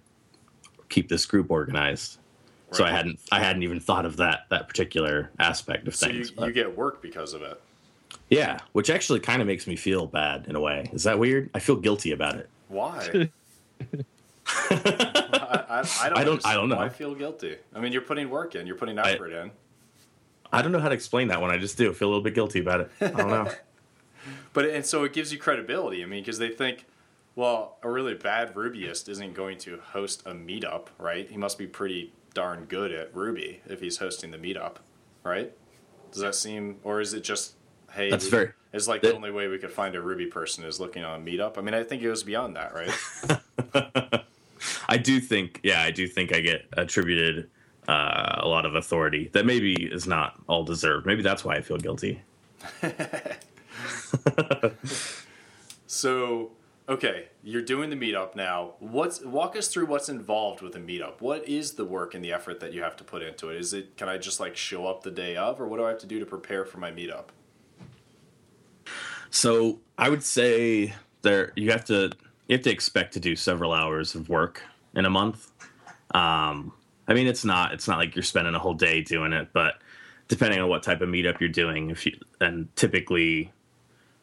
[0.89, 2.19] keep this group organized.
[2.69, 2.77] Right.
[2.77, 3.19] So I hadn't.
[3.31, 6.31] I hadn't even thought of that that particular aspect of so things.
[6.37, 7.59] You, you get work because of it.
[8.29, 10.89] Yeah, which actually kind of makes me feel bad in a way.
[10.93, 11.49] Is that weird?
[11.53, 12.47] I feel guilty about it.
[12.67, 13.29] Why?
[14.47, 14.83] I,
[15.67, 15.91] I, I, don't.
[16.15, 16.45] I don't.
[16.45, 16.79] I don't know.
[16.79, 17.57] I feel guilty.
[17.73, 18.67] I mean, you're putting work in.
[18.67, 19.51] You're putting effort in.
[20.51, 21.51] I don't know how to explain that one.
[21.51, 22.91] I just do feel a little bit guilty about it.
[23.01, 23.51] I don't know.
[24.53, 26.03] but and so it gives you credibility.
[26.03, 26.85] I mean, because they think,
[27.35, 31.29] well, a really bad Rubyist isn't going to host a meetup, right?
[31.29, 34.75] He must be pretty darn good at Ruby if he's hosting the meetup,
[35.23, 35.51] right?
[36.11, 37.53] Does that seem, or is it just,
[37.91, 38.51] hey, that's very.
[38.71, 41.21] It's like that, the only way we could find a Ruby person is looking on
[41.21, 41.57] a meetup.
[41.57, 44.23] I mean, I think it goes beyond that, right?
[44.89, 47.49] I do think, yeah, I do think I get attributed
[47.87, 51.05] uh, a lot of authority that maybe is not all deserved.
[51.07, 52.21] Maybe that's why I feel guilty.
[55.87, 56.51] so,
[56.89, 58.73] okay, you're doing the meetup now.
[58.79, 61.21] What's walk us through what's involved with a meetup?
[61.21, 63.57] What is the work and the effort that you have to put into it?
[63.57, 65.89] Is it can I just like show up the day of, or what do I
[65.89, 67.25] have to do to prepare for my meetup?
[69.29, 72.11] So I would say there you have to
[72.47, 74.63] you have to expect to do several hours of work
[74.95, 75.51] in a month.
[76.15, 76.73] Um,
[77.07, 79.75] I mean, it's not it's not like you're spending a whole day doing it, but
[80.27, 83.51] depending on what type of meetup you're doing, if you and typically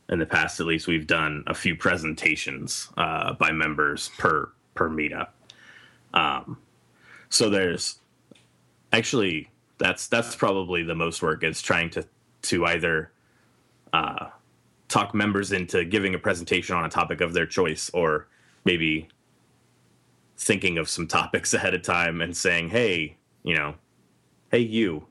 [0.09, 4.89] in the past at least we've done a few presentations uh, by members per per
[4.89, 5.29] meetup.
[6.15, 6.59] Um,
[7.29, 7.99] so there's
[8.93, 12.07] actually that's that's probably the most work is trying to
[12.43, 13.11] to either
[13.93, 14.29] uh,
[14.89, 18.29] talk members into giving a presentation on a topic of their choice or
[18.65, 19.09] maybe
[20.39, 23.75] thinking of some topics ahead of time and saying hey you know
[24.51, 25.07] hey you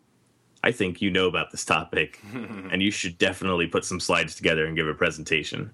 [0.66, 4.66] i think you know about this topic and you should definitely put some slides together
[4.66, 5.72] and give a presentation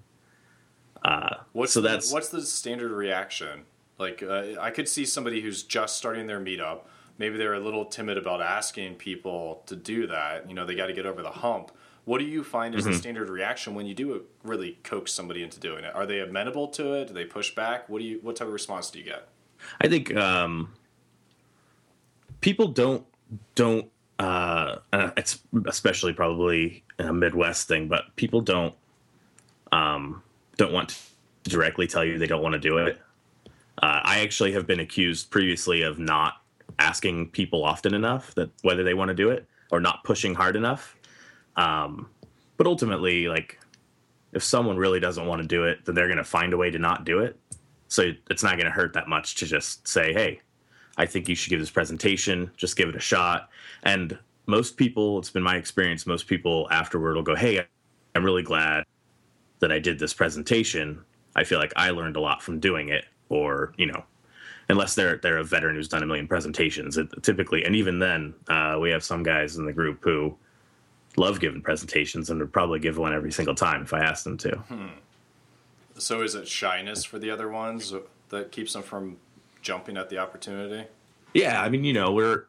[1.04, 3.64] uh, What's so the, that's what's the standard reaction?
[3.98, 6.82] Like, uh, I could see somebody who's just starting their meetup.
[7.18, 10.48] Maybe they're a little timid about asking people to do that.
[10.48, 11.72] You know, they got to get over the hump.
[12.04, 15.60] What do you find is the standard reaction when you do really coax somebody into
[15.60, 15.94] doing it?
[15.94, 17.08] Are they amenable to it?
[17.08, 17.88] Do they push back?
[17.88, 18.18] What do you?
[18.22, 19.28] What type of response do you get?
[19.80, 20.72] I think um,
[22.40, 23.06] people don't
[23.54, 23.88] don't
[24.22, 28.74] uh, it's especially probably a Midwest thing, but people don't
[29.72, 30.22] um,
[30.56, 30.90] don't want
[31.44, 33.00] to directly tell you they don't want to do it.
[33.82, 36.34] Uh, I actually have been accused previously of not
[36.78, 40.56] asking people often enough that whether they want to do it or not pushing hard
[40.56, 40.96] enough.
[41.56, 42.08] Um,
[42.56, 43.58] but ultimately, like
[44.32, 46.70] if someone really doesn't want to do it, then they're going to find a way
[46.70, 47.38] to not do it.
[47.88, 50.40] So it's not going to hurt that much to just say, "Hey,
[50.96, 52.50] I think you should give this presentation.
[52.56, 53.50] Just give it a shot."
[53.82, 57.64] And most people, it's been my experience, most people afterward will go, "Hey,
[58.14, 58.84] I'm really glad
[59.60, 61.02] that I did this presentation.
[61.36, 64.04] I feel like I learned a lot from doing it." Or you know,
[64.68, 68.34] unless they're they're a veteran who's done a million presentations, it, typically, and even then,
[68.48, 70.36] uh, we have some guys in the group who
[71.16, 74.38] love giving presentations and would probably give one every single time if I asked them
[74.38, 74.62] to.
[75.98, 77.92] So, is it shyness for the other ones
[78.30, 79.18] that keeps them from
[79.62, 80.88] jumping at the opportunity?
[81.34, 82.44] Yeah, I mean, you know, we're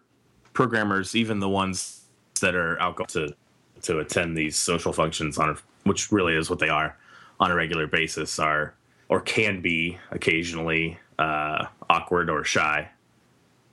[0.54, 2.02] programmers, even the ones
[2.42, 3.36] that are outgoing to
[3.84, 6.98] to attend these social functions on, a, which really is what they are,
[7.40, 8.74] on a regular basis, are
[9.10, 12.90] or can be occasionally uh, awkward or shy.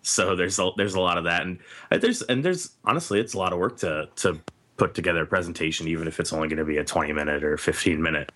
[0.02, 1.58] So there's a, there's a lot of that, and
[1.90, 4.40] uh, there's and there's honestly, it's a lot of work to to
[4.76, 7.56] put together a presentation, even if it's only going to be a 20 minute or
[7.58, 8.32] 15 minute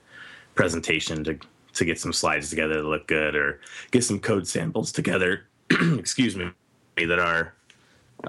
[0.55, 1.39] presentation to
[1.75, 3.61] to get some slides together that look good or
[3.91, 5.47] get some code samples together.
[5.99, 6.51] excuse me,
[6.97, 7.55] that are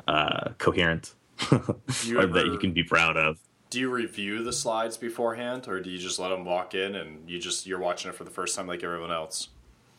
[0.07, 1.13] uh, coherent
[1.51, 3.39] or that you can be proud of.
[3.69, 7.29] Do you review the slides beforehand, or do you just let them walk in and
[7.29, 9.49] you just you're watching it for the first time like everyone else?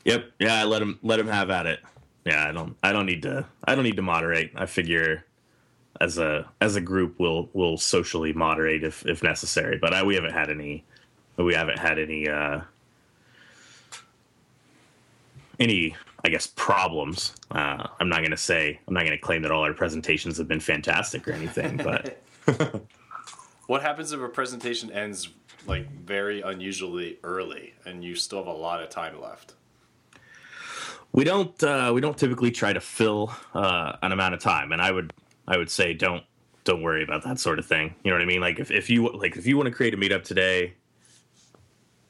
[0.04, 0.30] Yep.
[0.38, 1.80] Yeah, I let him let him have at it.
[2.24, 4.52] Yeah, I don't I don't need to I don't need to moderate.
[4.54, 5.24] I figure
[6.00, 9.78] as a as a group we'll we'll socially moderate if if necessary.
[9.78, 10.84] But I, we haven't had any
[11.36, 12.60] we haven't had any uh
[15.58, 17.34] any I guess problems.
[17.50, 20.60] Uh, I'm not gonna say I'm not gonna claim that all our presentations have been
[20.60, 22.22] fantastic or anything, but
[23.66, 25.28] What happens if a presentation ends
[25.66, 29.54] like very unusually early and you still have a lot of time left?
[31.12, 34.80] we don't uh, we don't typically try to fill uh, an amount of time and
[34.80, 35.12] i would
[35.48, 36.22] i would say don't
[36.64, 38.90] don't worry about that sort of thing you know what i mean like if, if
[38.90, 40.74] you like if you want to create a meetup today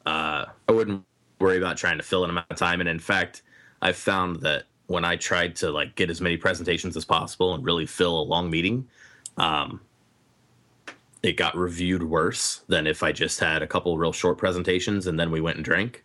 [0.04, 1.04] uh, i wouldn't
[1.38, 3.42] worry about trying to fill an amount of time and in fact
[3.82, 7.64] i've found that when i tried to like get as many presentations as possible and
[7.64, 8.86] really fill a long meeting
[9.38, 9.80] um,
[11.22, 15.18] it got reviewed worse than if i just had a couple real short presentations and
[15.18, 16.04] then we went and drank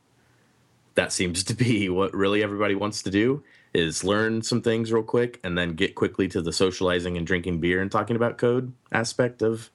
[0.95, 5.01] that seems to be what really everybody wants to do is learn some things real
[5.03, 8.73] quick and then get quickly to the socializing and drinking beer and talking about code
[8.91, 9.69] aspect of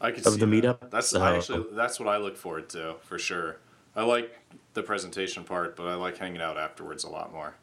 [0.00, 0.80] I could Of the that.
[0.80, 0.90] meetup?
[0.90, 3.58] That's I actually that's what I look forward to for sure.
[3.94, 4.34] I like
[4.74, 7.54] the presentation part, but I like hanging out afterwards a lot more.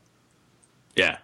[0.96, 1.18] yeah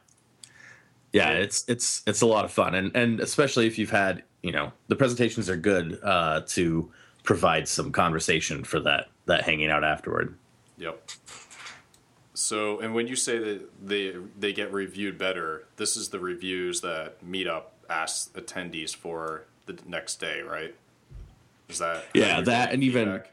[1.11, 4.51] yeah it's it's it's a lot of fun and and especially if you've had you
[4.51, 6.91] know the presentations are good uh to
[7.23, 10.35] provide some conversation for that that hanging out afterward
[10.79, 11.07] Yep.
[12.33, 16.81] So, and when you say that they they get reviewed better, this is the reviews
[16.81, 20.73] that Meetup asks attendees for the next day, right?
[21.69, 23.31] Is that Yeah, that and even- feedback?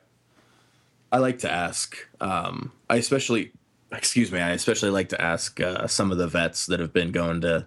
[1.13, 1.97] I like to ask.
[2.21, 3.53] Um, I especially,
[3.93, 7.13] excuse me, I especially like to ask uh, some of the vets that have been
[7.13, 7.67] going to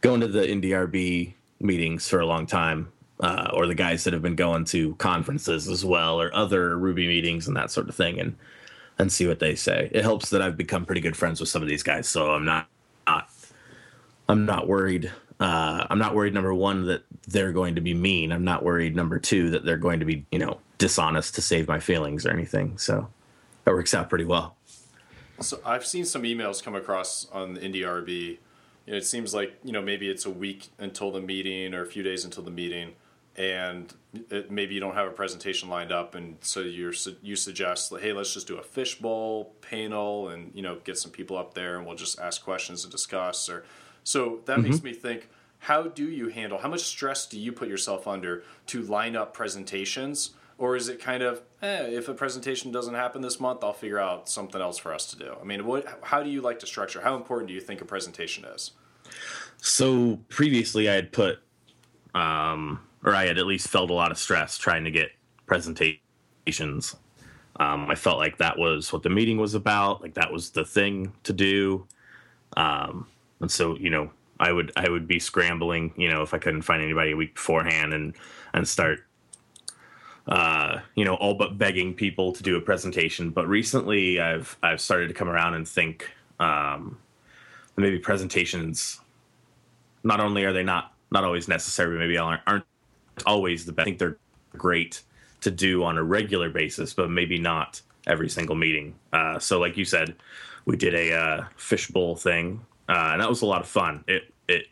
[0.00, 4.22] going to the IndyRB meetings for a long time, uh, or the guys that have
[4.22, 8.20] been going to conferences as well, or other Ruby meetings and that sort of thing,
[8.20, 8.36] and
[8.98, 9.88] and see what they say.
[9.92, 12.44] It helps that I've become pretty good friends with some of these guys, so I'm
[12.44, 12.68] not
[13.06, 13.30] not
[14.28, 15.10] I'm not worried.
[15.40, 16.34] Uh, I'm not worried.
[16.34, 18.32] Number one, that they're going to be mean.
[18.32, 18.94] I'm not worried.
[18.94, 22.30] Number two, that they're going to be, you know, dishonest to save my feelings or
[22.30, 22.78] anything.
[22.78, 23.08] So
[23.64, 24.56] that works out pretty well.
[25.40, 28.38] So I've seen some emails come across on the IndyRB.
[28.86, 31.82] You know, it seems like you know maybe it's a week until the meeting or
[31.82, 32.92] a few days until the meeting,
[33.34, 33.92] and
[34.30, 38.12] it, maybe you don't have a presentation lined up, and so you you suggest, hey,
[38.12, 41.86] let's just do a fishbowl panel, and you know, get some people up there, and
[41.86, 43.48] we'll just ask questions and discuss.
[43.48, 43.64] Or
[44.04, 44.70] so that mm-hmm.
[44.70, 45.28] makes me think.
[45.64, 46.58] How do you handle?
[46.58, 50.30] How much stress do you put yourself under to line up presentations?
[50.58, 53.98] or is it kind of eh, if a presentation doesn't happen this month i'll figure
[53.98, 56.66] out something else for us to do i mean what how do you like to
[56.66, 58.72] structure how important do you think a presentation is
[59.58, 61.40] so previously i had put
[62.14, 65.10] um, or i had at least felt a lot of stress trying to get
[65.46, 66.96] presentations
[67.56, 70.64] um, i felt like that was what the meeting was about like that was the
[70.64, 71.86] thing to do
[72.56, 73.06] um,
[73.40, 76.62] and so you know i would i would be scrambling you know if i couldn't
[76.62, 78.14] find anybody a week beforehand and
[78.52, 79.00] and start
[80.26, 83.30] uh, you know, all but begging people to do a presentation.
[83.30, 86.98] But recently, I've I've started to come around and think um,
[87.76, 89.00] maybe presentations.
[90.02, 92.64] Not only are they not not always necessary, but maybe aren't, aren't
[93.26, 93.84] always the best.
[93.84, 94.16] I think they're
[94.56, 95.02] great
[95.42, 98.94] to do on a regular basis, but maybe not every single meeting.
[99.12, 100.14] Uh, so, like you said,
[100.64, 104.04] we did a uh, fishbowl thing, uh, and that was a lot of fun.
[104.06, 104.66] It it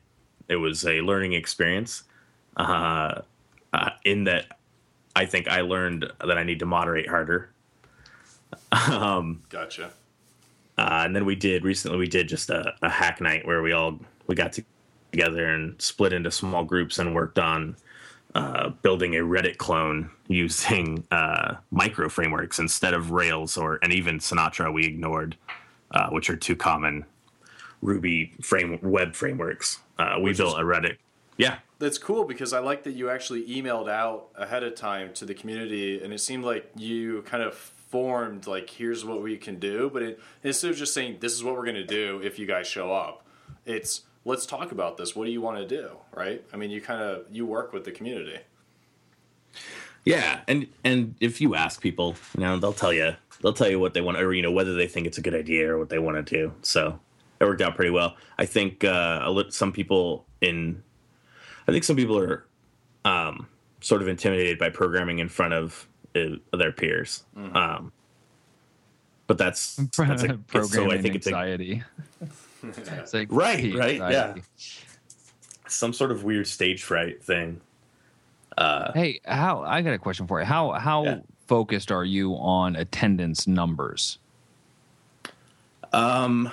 [0.49, 2.05] it was a learning experience.
[2.57, 3.23] Uh,
[3.73, 4.59] uh, in that
[5.17, 7.51] I think I learned that I need to moderate harder.
[8.73, 9.91] um, gotcha.
[10.79, 11.99] Uh, and then we did recently.
[11.99, 14.59] We did just a, a, hack night where we all we got
[15.11, 17.77] together and split into small groups and worked on
[18.35, 24.19] uh, building a Reddit clone using uh, micro frameworks instead of Rails or and even
[24.19, 24.73] Sinatra.
[24.73, 25.37] We ignored,
[25.91, 27.05] uh, which are too common
[27.83, 29.81] Ruby frame web frameworks.
[29.99, 30.97] Uh, we which built is, a Reddit.
[31.37, 35.25] Yeah, that's cool because I like that you actually emailed out ahead of time to
[35.25, 39.59] the community, and it seemed like you kind of formed like, "Here's what we can
[39.59, 42.39] do," but it, instead of just saying, "This is what we're going to do if
[42.39, 43.27] you guys show up,"
[43.67, 45.17] it's let's talk about this.
[45.17, 45.91] What do you want to do?
[46.15, 46.45] Right?
[46.53, 48.39] I mean, you kind of you work with the community.
[50.05, 53.79] Yeah, and and if you ask people, you know, they'll tell you they'll tell you
[53.79, 55.89] what they want, or you know, whether they think it's a good idea or what
[55.89, 56.53] they want to do.
[56.63, 56.99] So
[57.43, 58.17] it worked out pretty well.
[58.39, 60.83] I think uh, some people in
[61.69, 62.47] I think some people are
[63.05, 63.49] um,
[63.81, 67.25] sort of intimidated by programming in front of uh, their peers.
[67.37, 67.57] Mm-hmm.
[67.57, 67.93] Um,
[69.27, 71.83] but that's, that's a, programming so I think anxiety.
[72.65, 74.43] It's like right, right, anxiety.
[74.57, 74.71] yeah.
[75.67, 77.61] Some sort of weird stage fright thing.
[78.57, 80.47] Uh, hey, how I got a question for you.
[80.47, 81.19] How how yeah.
[81.49, 84.19] focused are you on attendance numbers?
[85.93, 86.53] Um,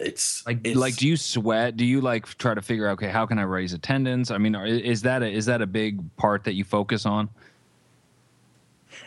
[0.00, 1.76] it's like it's, like do you sweat?
[1.76, 4.30] Do you like try to figure out okay how can i raise attendance?
[4.30, 7.28] I mean is that a, is that a big part that you focus on?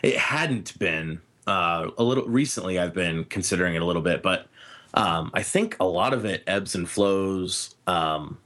[0.02, 4.48] It hadn't been uh, a little recently i've been considering it a little bit but
[4.94, 8.36] um, i think a lot of it ebbs and flows um,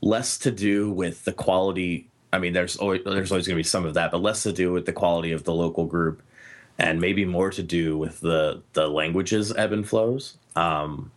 [0.00, 3.62] less to do with the quality i mean there's always there's always going to be
[3.62, 6.22] some of that but less to do with the quality of the local group
[6.78, 10.36] and maybe more to do with the the languages ebb and flows.
[10.56, 11.10] Um,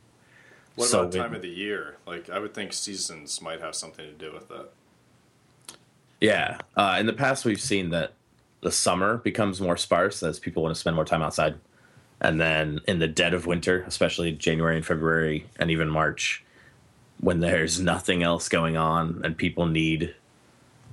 [0.78, 1.98] what so about time of the year?
[2.06, 4.70] Like, I would think seasons might have something to do with that.
[6.22, 8.14] Yeah, uh, in the past we've seen that
[8.62, 11.56] the summer becomes more sparse as people want to spend more time outside,
[12.22, 16.44] and then in the dead of winter, especially January and February and even March,
[17.20, 20.14] when there's nothing else going on and people need,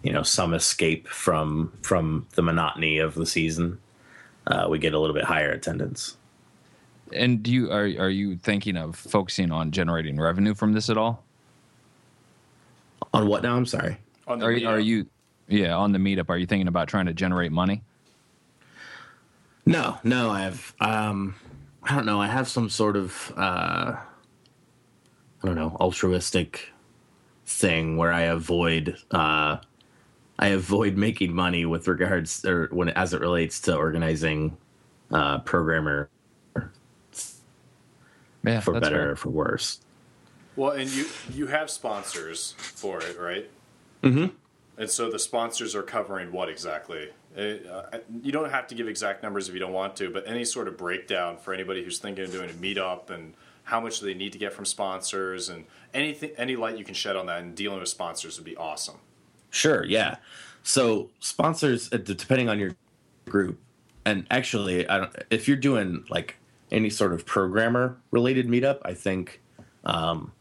[0.02, 3.78] you know, some escape from from the monotony of the season,
[4.46, 6.16] uh, we get a little bit higher attendance.
[7.14, 10.96] And do you are are you thinking of focusing on generating revenue from this at
[10.96, 11.24] all?
[13.12, 13.56] On what now?
[13.56, 13.98] I'm sorry.
[14.26, 15.06] On are, are you
[15.48, 16.28] yeah on the meetup?
[16.28, 17.82] Are you thinking about trying to generate money?
[19.66, 20.30] No, no.
[20.30, 21.36] I have um,
[21.82, 22.20] I don't know.
[22.20, 26.70] I have some sort of uh, I don't know altruistic
[27.46, 29.58] thing where I avoid uh,
[30.38, 34.56] I avoid making money with regards or when as it relates to organizing
[35.12, 36.08] uh, programmer
[38.44, 39.10] yeah, for better fair.
[39.12, 39.80] or for worse.
[40.56, 43.50] Well, and you you have sponsors for it, right?
[44.02, 44.26] Mm-hmm.
[44.76, 47.10] And so the sponsors are covering what exactly?
[47.36, 50.26] It, uh, you don't have to give exact numbers if you don't want to, but
[50.26, 53.34] any sort of breakdown for anybody who's thinking of doing a meetup and
[53.64, 57.16] how much they need to get from sponsors and anything, any light you can shed
[57.16, 58.96] on that and dealing with sponsors would be awesome.
[59.50, 60.16] Sure, yeah.
[60.62, 62.76] So sponsors, uh, depending on your
[63.28, 63.58] group,
[64.04, 66.36] and actually, I don't, if you're doing like
[66.70, 69.40] any sort of programmer related meetup, I think
[69.84, 70.32] um,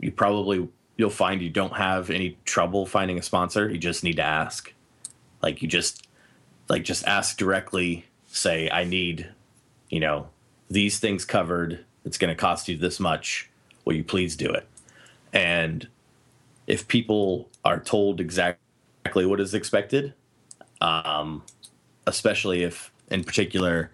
[0.00, 3.70] you probably you'll find you don't have any trouble finding a sponsor.
[3.70, 4.72] You just need to ask.
[5.42, 6.06] Like you just
[6.68, 8.06] like just ask directly.
[8.28, 9.28] Say, I need,
[9.90, 10.28] you know,
[10.70, 11.84] these things covered.
[12.04, 13.50] It's going to cost you this much.
[13.84, 14.66] Will you please do it?
[15.32, 15.86] And
[16.66, 20.14] if people are told exactly what is expected,
[20.80, 21.42] um,
[22.06, 23.90] especially if, in particular,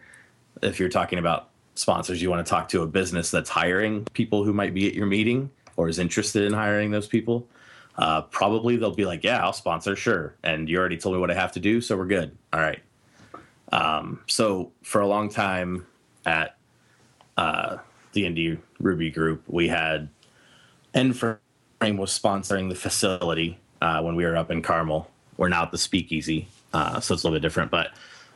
[0.63, 4.45] if you're talking about sponsors, you want to talk to a business that's hiring people
[4.45, 7.47] who might be at your meeting or is interested in hiring those people.
[7.97, 11.31] Uh, probably they'll be like, "Yeah, I'll sponsor, sure." And you already told me what
[11.31, 12.37] I have to do, so we're good.
[12.53, 12.81] All right.
[13.73, 15.87] Um, so for a long time
[16.25, 16.57] at
[17.37, 17.79] uh,
[18.13, 20.09] the Indy Ruby Group, we had
[20.95, 25.11] Frame was sponsoring the facility uh, when we were up in Carmel.
[25.37, 27.71] We're now at the Speakeasy, uh, so it's a little bit different.
[27.71, 27.93] But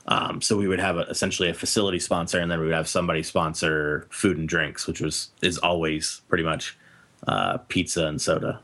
[0.06, 2.88] um, so we would have a, essentially a facility sponsor, and then we would have
[2.88, 6.76] somebody sponsor food and drinks, which was is always pretty much
[7.26, 8.60] uh, pizza and soda.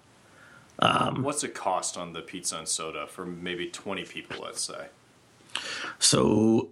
[0.80, 4.38] Um, What's the cost on the pizza and soda for maybe twenty people?
[4.42, 4.86] Let's say.
[5.98, 6.68] So,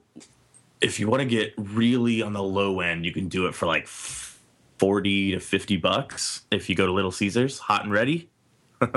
[0.81, 3.67] if you want to get really on the low end, you can do it for
[3.67, 6.45] like forty to fifty bucks.
[6.51, 8.29] If you go to Little Caesars, hot and ready.
[8.81, 8.93] I've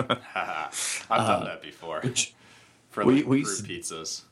[1.10, 2.02] done that before.
[2.90, 4.24] for like we, we pizzas.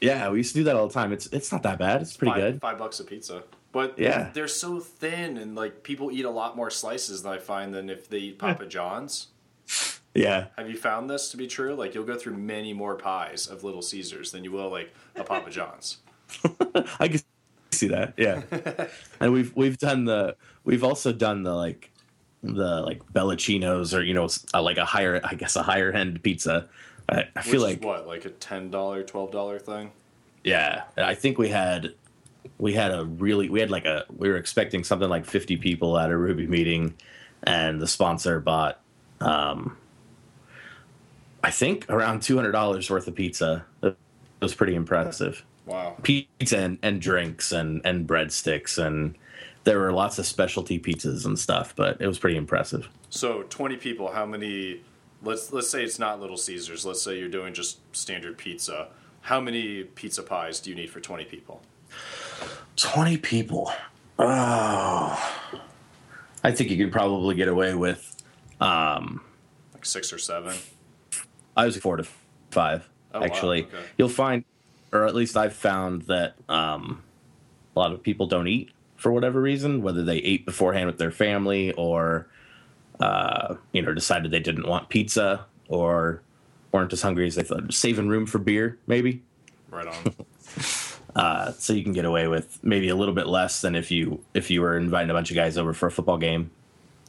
[0.00, 1.12] Yeah, we used to do that all the time.
[1.12, 2.02] It's it's not that bad.
[2.02, 2.60] It's pretty five, good.
[2.60, 3.42] Five bucks a pizza.
[3.72, 7.38] But yeah, they're so thin, and like people eat a lot more slices than I
[7.38, 9.28] find than if they eat Papa John's.
[10.14, 10.46] Yeah.
[10.58, 11.74] Have you found this to be true?
[11.74, 15.22] Like you'll go through many more pies of Little Caesars than you will like a
[15.22, 15.98] Papa John's.
[16.98, 17.20] I can
[17.70, 18.14] see that.
[18.16, 18.42] Yeah.
[19.20, 21.90] and we've we've done the we've also done the like
[22.42, 26.22] the like Bellacinos or you know uh, like a higher I guess a higher end
[26.22, 26.68] pizza.
[27.08, 29.92] I, I feel like what like a ten dollar twelve dollar thing.
[30.44, 31.94] Yeah, I think we had
[32.58, 35.98] we had a really we had like a we were expecting something like 50 people
[35.98, 36.94] at a ruby meeting
[37.42, 38.80] and the sponsor bought
[39.20, 39.76] um
[41.42, 43.64] i think around $200 worth of pizza.
[43.82, 43.96] It
[44.40, 45.44] was pretty impressive.
[45.66, 45.96] Wow.
[46.02, 49.16] Pizza and, and drinks and and breadsticks and
[49.64, 52.88] there were lots of specialty pizzas and stuff but it was pretty impressive.
[53.10, 54.82] So 20 people how many
[55.22, 58.88] let's let's say it's not little caesars let's say you're doing just standard pizza
[59.22, 61.62] how many pizza pies do you need for 20 people
[62.76, 63.72] 20 people.
[64.18, 65.36] Oh.
[66.42, 68.16] I think you could probably get away with
[68.60, 69.20] um,
[69.74, 70.56] like six or seven.
[71.56, 72.06] I was four to
[72.50, 73.62] five, oh, actually.
[73.62, 73.68] Wow.
[73.68, 73.86] Okay.
[73.98, 74.44] You'll find,
[74.92, 77.02] or at least I've found that um,
[77.76, 81.10] a lot of people don't eat for whatever reason, whether they ate beforehand with their
[81.10, 82.28] family or,
[83.00, 86.22] uh, you know, decided they didn't want pizza or
[86.72, 87.72] weren't as hungry as they thought.
[87.72, 89.22] Saving room for beer, maybe.
[89.70, 90.14] Right on.
[91.16, 94.22] Uh, so you can get away with maybe a little bit less than if you
[94.34, 96.50] if you were inviting a bunch of guys over for a football game,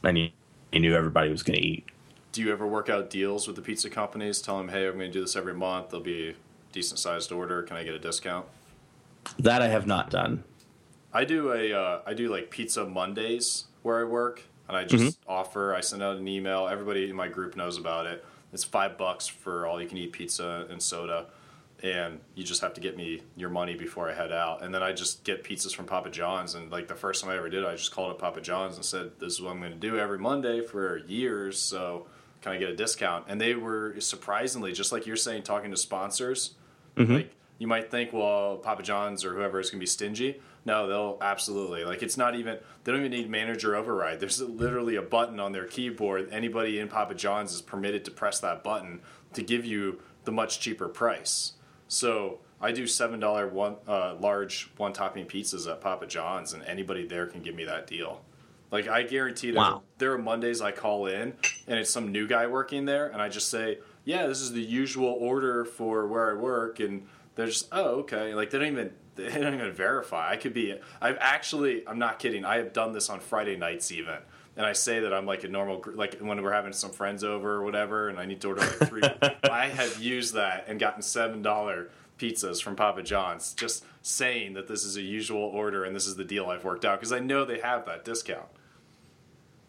[0.02, 0.28] and you,
[0.72, 1.86] you knew everybody was going to eat.
[2.32, 4.40] Do you ever work out deals with the pizza companies?
[4.40, 5.90] Tell them, hey, I'm going to do this every month.
[5.90, 6.34] There'll be a
[6.72, 7.62] decent sized order.
[7.62, 8.46] Can I get a discount?
[9.38, 10.42] That I have not done.
[11.12, 15.20] I do a uh, I do like pizza Mondays where I work, and I just
[15.20, 15.30] mm-hmm.
[15.30, 15.74] offer.
[15.74, 16.68] I send out an email.
[16.68, 18.24] Everybody in my group knows about it.
[18.52, 21.26] It's five bucks for all you can eat pizza and soda
[21.82, 24.62] and you just have to get me your money before I head out.
[24.62, 26.54] And then I just get pizzas from Papa John's.
[26.54, 28.76] And like the first time I ever did, it, I just called up Papa John's
[28.76, 31.58] and said, "This is what I'm going to do every Monday for years.
[31.58, 32.06] So
[32.40, 35.76] can I get a discount?" And they were surprisingly, just like you're saying, talking to
[35.76, 36.54] sponsors.
[36.96, 37.14] Mm-hmm.
[37.14, 40.40] Like you might think, well, Papa John's or whoever is going to be stingy.
[40.64, 42.02] No, they'll absolutely like.
[42.02, 42.58] It's not even.
[42.84, 44.20] They don't even need manager override.
[44.20, 46.28] There's literally a button on their keyboard.
[46.30, 49.00] Anybody in Papa John's is permitted to press that button
[49.34, 51.54] to give you the much cheaper price.
[51.88, 56.62] So I do seven dollar one uh, large one topping pizzas at Papa John's, and
[56.62, 58.22] anybody there can give me that deal.
[58.70, 59.82] Like I guarantee that wow.
[59.98, 61.34] there are Mondays I call in
[61.66, 64.62] and it's some new guy working there, and I just say, "Yeah, this is the
[64.62, 68.92] usual order for where I work," and they're just, "Oh, okay." Like they don't even
[69.14, 70.30] they don't even verify.
[70.30, 70.78] I could be.
[71.00, 71.86] I've actually.
[71.86, 72.44] I'm not kidding.
[72.44, 74.18] I have done this on Friday nights even
[74.56, 77.54] and I say that I'm like a normal, like when we're having some friends over
[77.54, 79.02] or whatever, and I need to order like three.
[79.50, 84.68] I have used that and gotten seven dollar pizzas from Papa John's, just saying that
[84.68, 87.18] this is a usual order and this is the deal I've worked out because I
[87.18, 88.46] know they have that discount.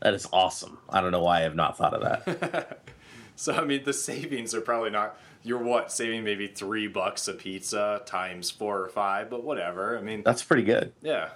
[0.02, 0.80] That is awesome.
[0.90, 2.82] I don't know why I have not thought of that.
[3.38, 5.18] so I mean, the savings are probably not.
[5.44, 9.98] You're what saving maybe three bucks a pizza times four or five, but whatever.
[9.98, 10.94] I mean, that's pretty good.
[11.02, 11.30] Yeah,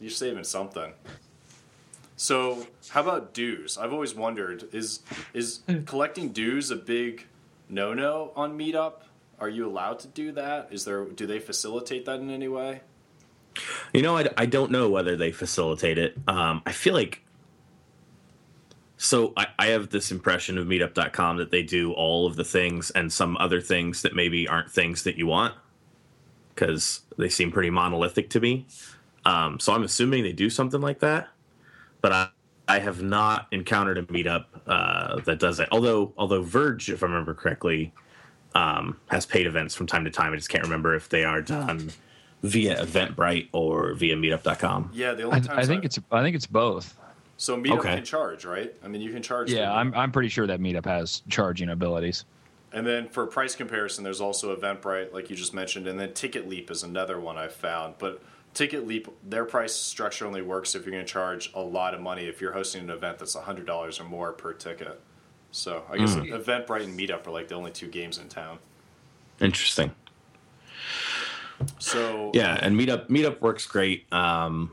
[0.00, 0.92] you're saving something.
[2.16, 3.78] So, how about dues?
[3.78, 5.00] I've always wondered is
[5.34, 7.26] is collecting dues a big
[7.68, 9.02] no-no on Meetup?
[9.40, 10.68] Are you allowed to do that?
[10.70, 12.80] Is there do they facilitate that in any way?
[13.92, 16.16] You know, I, I don't know whether they facilitate it.
[16.28, 17.22] Um, I feel like
[18.98, 22.90] so I, I have this impression of meetup.com that they do all of the things
[22.90, 25.54] and some other things that maybe aren't things that you want
[26.54, 28.66] because they seem pretty monolithic to me.
[29.24, 31.28] Um, so I'm assuming they do something like that,
[32.00, 32.28] but I,
[32.66, 35.68] I have not encountered a meetup uh, that does it.
[35.70, 37.92] Although although Verge, if I remember correctly,
[38.54, 40.32] um, has paid events from time to time.
[40.32, 41.92] I just can't remember if they are done
[42.42, 44.90] via Eventbrite or via Meetup.com.
[44.92, 46.98] Yeah, the only I, time I think it's I think it's both.
[47.38, 47.94] So Meetup Okay.
[47.94, 48.74] can charge, right?
[48.84, 49.50] I mean, you can charge.
[49.50, 52.24] Yeah, I'm I'm pretty sure that Meetup has charging abilities.
[52.72, 56.70] And then for price comparison, there's also Eventbrite, like you just mentioned, and then TicketLeap
[56.70, 57.94] is another one I've found.
[57.98, 58.22] But
[58.54, 62.26] TicketLeap, their price structure only works if you're going to charge a lot of money
[62.26, 65.00] if you're hosting an event that's hundred dollars or more per ticket.
[65.52, 68.58] So I guess Eventbrite and Meetup are like the only two games in town.
[69.40, 69.92] Interesting.
[71.78, 74.72] So Yeah, and Meetup Meetup works great um,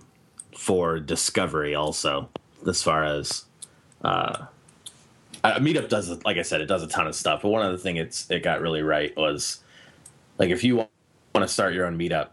[0.58, 2.30] for discovery also,
[2.68, 3.46] as far as
[4.04, 4.48] uh,
[5.44, 6.10] Meetup does.
[6.24, 7.42] Like I said, it does a ton of stuff.
[7.42, 9.60] But one other thing it's it got really right was
[10.38, 10.90] like if you want
[11.36, 12.30] to start your own Meetup,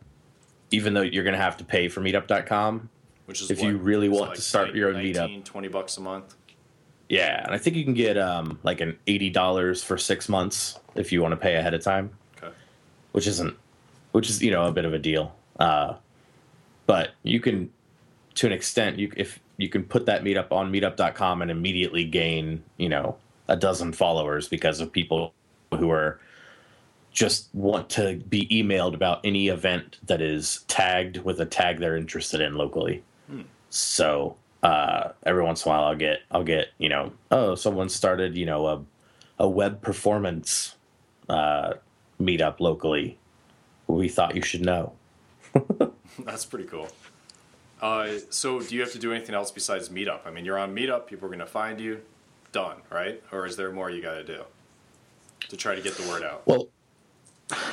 [0.71, 2.89] even though you're going to have to pay for Meetup.com.
[3.27, 5.45] which is if what, you really want to start your own 19, meetup.
[5.45, 6.35] 20 bucks a month.
[7.09, 10.79] Yeah, and I think you can get um, like an eighty dollars for six months
[10.95, 12.11] if you want to pay ahead of time.
[12.43, 12.53] Okay.
[13.13, 13.55] which isn't
[14.13, 15.95] which is you know a bit of a deal uh
[16.87, 17.71] but you can
[18.35, 22.63] to an extent you if you can put that meetup on meetup.com and immediately gain
[22.77, 23.17] you know
[23.49, 25.33] a dozen followers because of people
[25.79, 26.21] who are
[27.13, 31.97] just want to be emailed about any event that is tagged with a tag they're
[31.97, 33.03] interested in locally.
[33.71, 37.89] So uh every once in a while i'll get i'll get you know oh someone
[37.89, 38.81] started you know a
[39.41, 40.77] a web performance
[41.29, 41.73] uh
[42.23, 43.19] meetup locally.
[43.87, 44.93] We thought you should know.
[46.25, 46.89] That's pretty cool.
[47.83, 50.21] Uh, so, do you have to do anything else besides Meetup?
[50.25, 52.01] I mean, you're on Meetup, people are going to find you,
[52.53, 53.21] done, right?
[53.33, 54.43] Or is there more you got to do
[55.49, 56.47] to try to get the word out?
[56.47, 56.69] well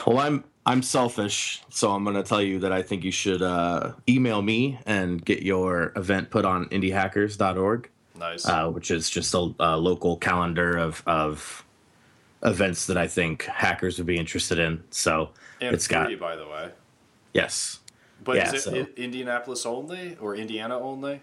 [0.06, 3.42] well i'm i'm selfish so i'm going to tell you that i think you should
[3.42, 8.46] uh, email me and get your event put on indyhackers.org Nice.
[8.46, 11.64] uh, which is just a, a local calendar of of
[12.44, 15.30] events that i think hackers would be interested in so
[15.62, 16.72] and it's got free, by the way.
[17.34, 17.80] yes
[18.24, 21.22] But yeah, is it so- Indianapolis only or Indiana only?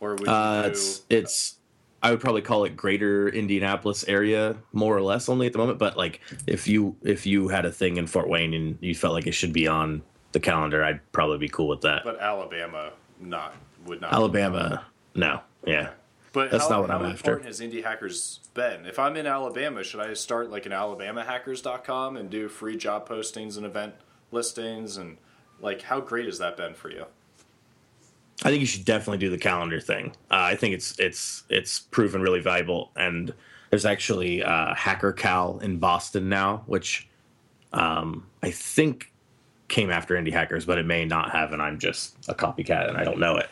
[0.00, 1.56] Or would you uh, do, it's it's
[2.02, 5.78] I would probably call it greater Indianapolis area more or less only at the moment.
[5.78, 9.14] But like if you if you had a thing in Fort Wayne and you felt
[9.14, 12.04] like it should be on the calendar, I'd probably be cool with that.
[12.04, 13.54] but Alabama not
[13.86, 14.12] would not.
[14.12, 14.84] Alabama,
[15.14, 15.90] no, yeah.
[16.32, 17.12] But That's how, not what how I'm after.
[17.12, 18.86] important has Indy Hackers been?
[18.86, 23.56] If I'm in Alabama, should I start like an AlabamaHackers.com and do free job postings
[23.56, 23.94] and event
[24.32, 25.16] listings and
[25.64, 27.06] like how great has that been for you?
[28.44, 30.08] I think you should definitely do the calendar thing.
[30.30, 33.32] Uh, I think it's it's it's proven really valuable, and
[33.70, 37.08] there's actually uh, Hacker Cal in Boston now, which
[37.72, 39.12] um, I think
[39.68, 42.98] came after Indy Hackers, but it may not have, and I'm just a copycat and
[42.98, 43.48] I don't know it.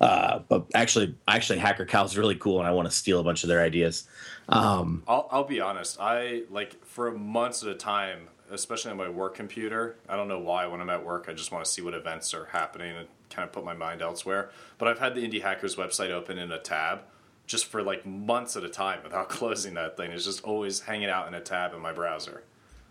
[0.00, 3.24] Uh, but actually, actually, Hacker Cal is really cool, and I want to steal a
[3.24, 4.06] bunch of their ideas.
[4.48, 5.98] Um, I'll, I'll be honest.
[6.00, 9.96] I like for months at a time, especially on my work computer.
[10.08, 10.66] I don't know why.
[10.66, 13.46] When I'm at work, I just want to see what events are happening and kind
[13.46, 14.50] of put my mind elsewhere.
[14.78, 17.00] But I've had the Indy Hackers website open in a tab
[17.46, 20.12] just for like months at a time without closing that thing.
[20.12, 22.44] It's just always hanging out in a tab in my browser.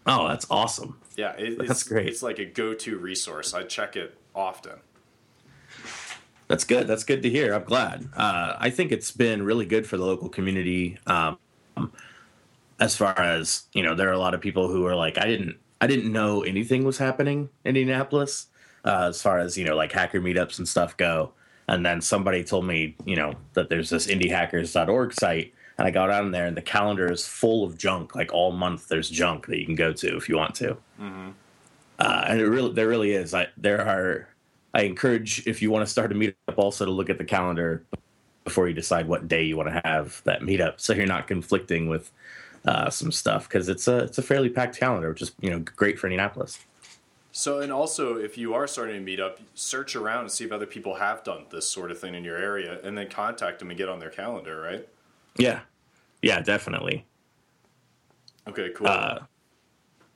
[0.05, 0.99] oh, that's awesome!
[1.15, 2.07] Yeah, it, That's it's, great.
[2.07, 3.53] It's like a go-to resource.
[3.53, 4.79] I check it often.
[6.47, 6.87] That's good.
[6.87, 7.53] That's good to hear.
[7.53, 8.07] I'm glad.
[8.15, 10.97] Uh, I think it's been really good for the local community.
[11.05, 11.37] Um,
[12.79, 15.25] as far as you know, there are a lot of people who are like, I
[15.25, 18.47] didn't, I didn't know anything was happening in Indianapolis.
[18.85, 21.33] Uh, as far as you know, like hacker meetups and stuff go.
[21.67, 26.09] And then somebody told me, you know, that there's this indyhackers.org site, and I got
[26.09, 28.15] on there, and the calendar is full of junk.
[28.15, 30.77] Like all month, there's junk that you can go to if you want to.
[31.99, 33.33] Uh, and it really, there really is.
[33.33, 34.29] I there are.
[34.73, 37.83] I encourage if you want to start a meetup, also to look at the calendar
[38.43, 41.89] before you decide what day you want to have that meetup, so you're not conflicting
[41.89, 42.11] with
[42.67, 45.59] uh, some stuff because it's a it's a fairly packed calendar, which is you know
[45.59, 46.59] great for Indianapolis.
[47.31, 50.65] So, and also, if you are starting a meetup, search around and see if other
[50.65, 53.77] people have done this sort of thing in your area, and then contact them and
[53.77, 54.87] get on their calendar, right?
[55.37, 55.61] Yeah,
[56.21, 57.05] yeah, definitely.
[58.47, 58.87] Okay, cool.
[58.87, 59.19] Uh,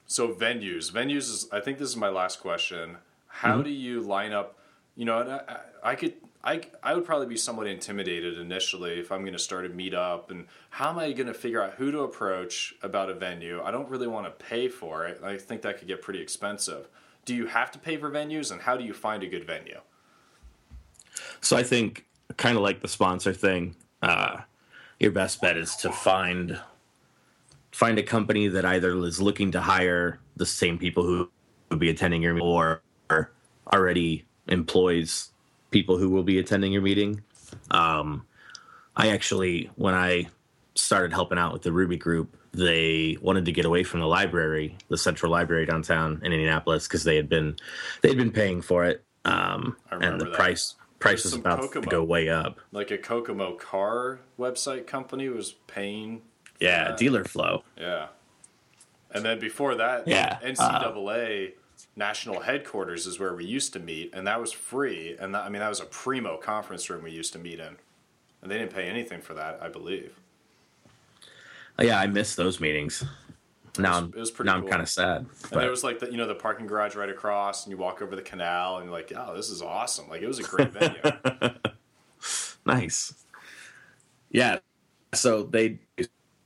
[0.05, 1.47] so venues, venues is.
[1.51, 2.97] I think this is my last question.
[3.27, 3.61] How Mm-hmm.
[3.61, 4.57] do you line up?
[4.95, 5.41] You know, and I,
[5.83, 6.13] I I could.
[6.43, 10.31] I, I would probably be somewhat intimidated initially if I'm going to start a meetup
[10.31, 13.61] and how am I going to figure out who to approach about a venue?
[13.61, 15.21] I don't really want to pay for it.
[15.23, 16.87] I think that could get pretty expensive.
[17.25, 19.79] Do you have to pay for venues and how do you find a good venue?
[21.41, 22.05] So I think
[22.37, 24.41] kind of like the sponsor thing, uh,
[24.99, 26.59] your best bet is to find
[27.71, 31.29] find a company that either is looking to hire the same people who
[31.69, 32.81] would be attending your or
[33.71, 35.30] already employs
[35.71, 37.21] people who will be attending your meeting.
[37.71, 38.25] Um,
[38.95, 40.27] I actually, when I
[40.75, 44.77] started helping out with the Ruby group, they wanted to get away from the library,
[44.89, 47.55] the central library downtown in Indianapolis, because they had been
[48.01, 50.33] they had been paying for it, um, and the that.
[50.33, 51.83] price price There's was about Kokomo.
[51.85, 52.59] to go way up.
[52.73, 56.21] Like a Kokomo car website company was paying.
[56.59, 56.95] Yeah, Yeah.
[56.97, 57.63] dealer flow.
[57.77, 58.07] Yeah.
[59.13, 61.53] And then before that, Yeah, NCAA
[61.95, 65.15] national headquarters is where we used to meet, and that was free.
[65.19, 67.75] And that, I mean, that was a primo conference room we used to meet in,
[68.41, 70.17] and they didn't pay anything for that, I believe.
[71.79, 73.03] Oh, yeah, I missed those meetings.
[73.77, 75.17] Now It was- I'm it was pretty now I'm kind of sad.
[75.17, 77.77] And but- there was like the you know the parking garage right across, and you
[77.77, 80.09] walk over the canal, and you're like, oh, this is awesome!
[80.09, 81.53] Like it was a great venue.
[82.65, 83.13] nice.
[84.29, 84.59] Yeah.
[85.13, 85.79] So they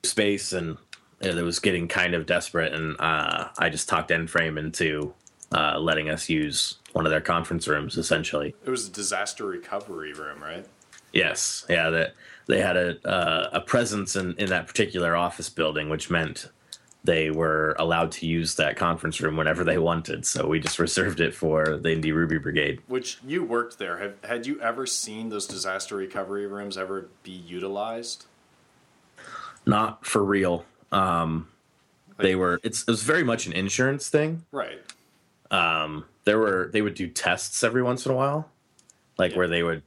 [0.04, 0.78] space and
[1.22, 5.14] it was getting kind of desperate, and uh, I just talked Endframe into
[5.56, 8.54] uh, letting us use one of their conference rooms, essentially.
[8.66, 10.66] it was a disaster recovery room, right?
[11.14, 12.14] Yes, yeah, that
[12.48, 16.50] they had a uh, a presence in in that particular office building, which meant
[17.06, 20.26] they were allowed to use that conference room whenever they wanted.
[20.26, 22.82] So we just reserved it for the Indy Ruby Brigade.
[22.88, 24.00] Which you worked there.
[24.00, 28.26] Have had you ever seen those disaster recovery rooms ever be utilized?
[29.66, 30.66] Not for real.
[30.92, 31.48] Um,
[32.18, 32.60] they were.
[32.64, 34.44] It's it was very much an insurance thing.
[34.52, 34.82] Right.
[35.52, 38.50] Um, there were they would do tests every once in a while,
[39.18, 39.38] like Yeah.
[39.38, 39.84] where they would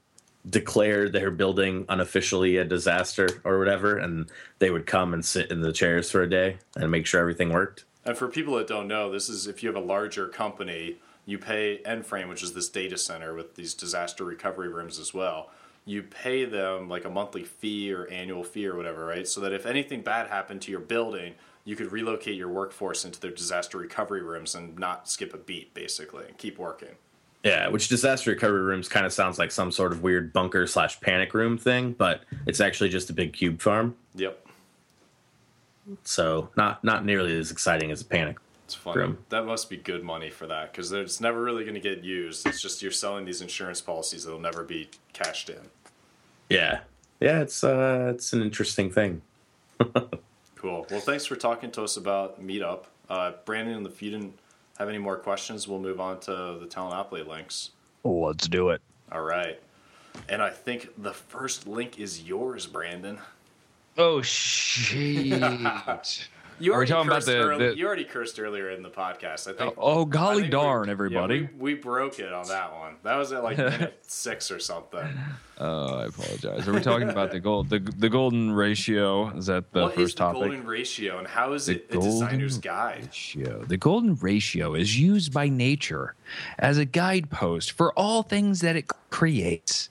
[0.49, 4.31] declare their building unofficially a disaster or whatever, and
[4.61, 7.51] they would come and sit in the chairs for a day and make sure everything
[7.51, 7.85] worked.
[8.05, 10.97] And for people that don't know, this is if you have a larger company,
[11.27, 15.51] you pay Enframe, which is this data center with these disaster recovery rooms as well.
[15.85, 19.29] You pay them like a monthly fee or annual fee or whatever, right?
[19.29, 21.35] So that if anything bad happened to your building,
[21.69, 25.75] you could relocate your workforce into their disaster recovery rooms and not skip a beat,
[25.75, 26.97] basically, and keep working.
[27.45, 30.99] Yeah, which disaster recovery rooms kind of sounds like some sort of weird bunker slash
[31.03, 33.95] panic room thing, but it's actually just a big cube farm.
[34.15, 34.47] Yep.
[36.05, 38.39] So not not nearly as exciting as a panic.
[38.65, 38.95] It's funny.
[38.95, 39.19] Grim.
[39.29, 42.47] That must be good money for that because it's never really going to get used.
[42.47, 45.69] It's just you're selling these insurance policies that'll never be cashed in.
[46.49, 46.81] Yeah,
[47.21, 49.21] yeah, it's uh, it's an interesting thing.
[50.59, 50.87] Cool.
[50.91, 52.85] Well, thanks for talking to us about Meetup.
[53.09, 54.37] Uh, Brandon, if you didn't
[54.79, 56.31] have any more questions, we'll move on to
[56.61, 57.71] the Talentopoly links.
[58.03, 58.81] Let's do it.
[59.13, 59.61] All right.
[60.29, 63.19] And I think the first link is yours, Brandon.
[63.97, 65.41] Oh shit!
[66.61, 68.83] You Are we already talking about cursed the- early- the- You already cursed earlier in
[68.83, 69.49] the podcast.
[69.49, 69.75] I think.
[69.79, 71.41] oh, oh I golly think we- darn, yeah, everybody!
[71.59, 72.95] we, we broke it on that one.
[73.05, 75.07] That was at like minute six or something.
[75.61, 76.69] Oh, I apologize.
[76.69, 79.31] Are we talking about the gold the the golden ratio?
[79.37, 80.41] Is that the What first is the topic?
[80.43, 83.07] golden ratio, and how is The it a designer's guide?
[83.07, 83.65] ratio.
[83.65, 86.15] The golden ratio is used by nature
[86.59, 89.89] as a guidepost for all things that it creates.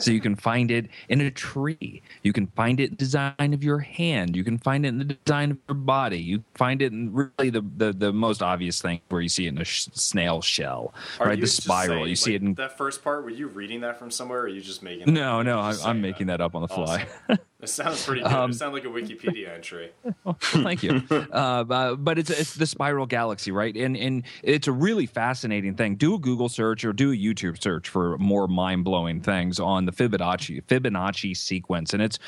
[0.00, 2.02] so you can find it in a tree.
[2.22, 4.36] You can find it in the design of your hand.
[4.36, 6.18] You can find it in the design of your body.
[6.18, 9.50] You find it in really the, the, the most obvious thing where you see it
[9.50, 11.40] in a sh- snail shell, Are right?
[11.40, 11.98] The spiral.
[12.00, 12.54] saying, you see it in.
[12.54, 13.24] that first part.
[13.24, 15.12] Were you reading that from somewhere, or are you just making?
[15.12, 17.06] No, no, I'm, I'm making that up on the fly.
[17.28, 17.44] Awesome.
[17.60, 18.32] It sounds pretty good.
[18.32, 19.90] Um, it sounds like a Wikipedia entry.
[20.24, 21.02] Well, thank you.
[21.10, 23.74] Uh, but, but it's it's the spiral galaxy, right?
[23.74, 25.96] And and it's a really fascinating thing.
[25.96, 29.86] Do a Google search or do a YouTube search for more mind blowing things on
[29.86, 32.18] the Fibonacci Fibonacci sequence, and it's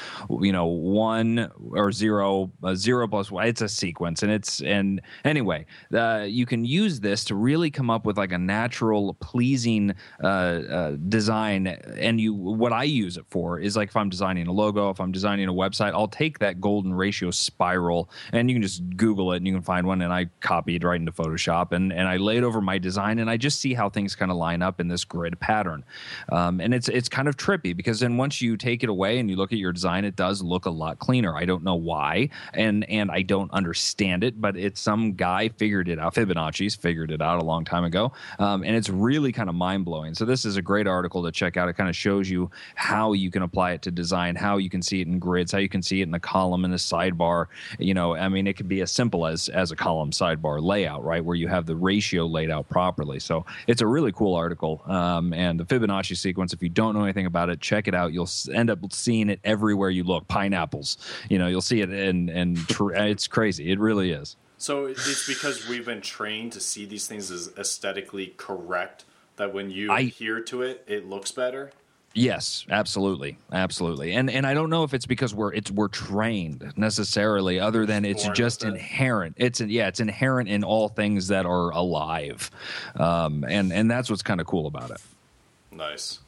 [0.41, 3.47] you know one or zero uh, zero plus one.
[3.47, 7.91] It's a sequence, and it's and anyway, uh, you can use this to really come
[7.91, 11.67] up with like a natural, pleasing uh, uh, design.
[11.67, 15.01] And you, what I use it for is like if I'm designing a logo, if
[15.01, 19.33] I'm designing a website, I'll take that golden ratio spiral, and you can just Google
[19.33, 20.01] it and you can find one.
[20.01, 23.19] And I copy it right into Photoshop, and and I lay it over my design,
[23.19, 25.85] and I just see how things kind of line up in this grid pattern.
[26.33, 29.29] Um, and it's it's kind of trippy because then once you take it away and
[29.29, 31.37] you look at your design, it does look a lot cleaner.
[31.37, 35.89] I don't know why, and and I don't understand it, but it's some guy figured
[35.89, 36.15] it out.
[36.15, 39.85] Fibonacci's figured it out a long time ago, um, and it's really kind of mind
[39.85, 40.15] blowing.
[40.15, 41.69] So this is a great article to check out.
[41.69, 44.83] It kind of shows you how you can apply it to design, how you can
[44.83, 47.47] see it grids, how you can see it in a column in a sidebar.
[47.79, 51.05] You know, I mean, it could be as simple as as a column sidebar layout,
[51.05, 53.19] right, where you have the ratio laid out properly.
[53.19, 54.83] So it's a really cool article.
[54.87, 58.13] Um, and the Fibonacci sequence, if you don't know anything about it, check it out.
[58.13, 60.29] You'll end up seeing it everywhere you look.
[60.29, 60.99] Pineapples,
[61.29, 63.73] you know, you'll see it, and and tr- it's crazy.
[63.73, 64.37] It really is.
[64.59, 69.07] So it's because we've been trained to see these things as aesthetically correct
[69.37, 71.73] that when you I- adhere to it, it looks better.
[72.13, 76.73] Yes, absolutely, absolutely, and and I don't know if it's because we're it's we're trained
[76.77, 79.37] necessarily, other than it's just inherent.
[79.39, 82.51] It's yeah, it's inherent in all things that are alive,
[82.97, 85.01] um, and and that's what's kind of cool about it.
[85.71, 86.19] Nice.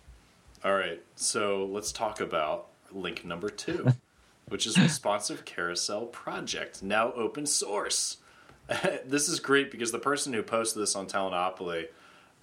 [0.65, 3.89] All right, so let's talk about link number two,
[4.49, 8.19] which is responsive carousel project now open source.
[9.05, 11.89] this is great because the person who posted this on Talentopoly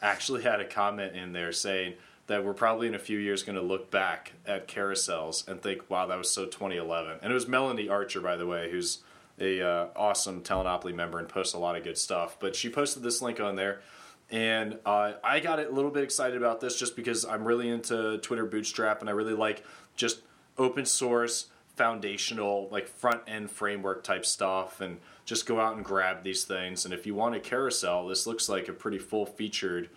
[0.01, 1.93] actually had a comment in there saying
[2.29, 5.89] that we're probably in a few years going to look back at carousels and think,
[5.89, 8.99] "Wow, that was so 2011." And it was Melanie Archer, by the way, who's
[9.39, 12.37] a uh, awesome Talentopoly member and posts a lot of good stuff.
[12.39, 13.81] But she posted this link on there,
[14.29, 18.19] and uh, I got a little bit excited about this just because I'm really into
[18.19, 19.63] Twitter Bootstrap and I really like
[19.95, 20.21] just
[20.57, 26.23] open source foundational like front end framework type stuff and just go out and grab
[26.23, 29.89] these things and if you want a carousel this looks like a pretty full featured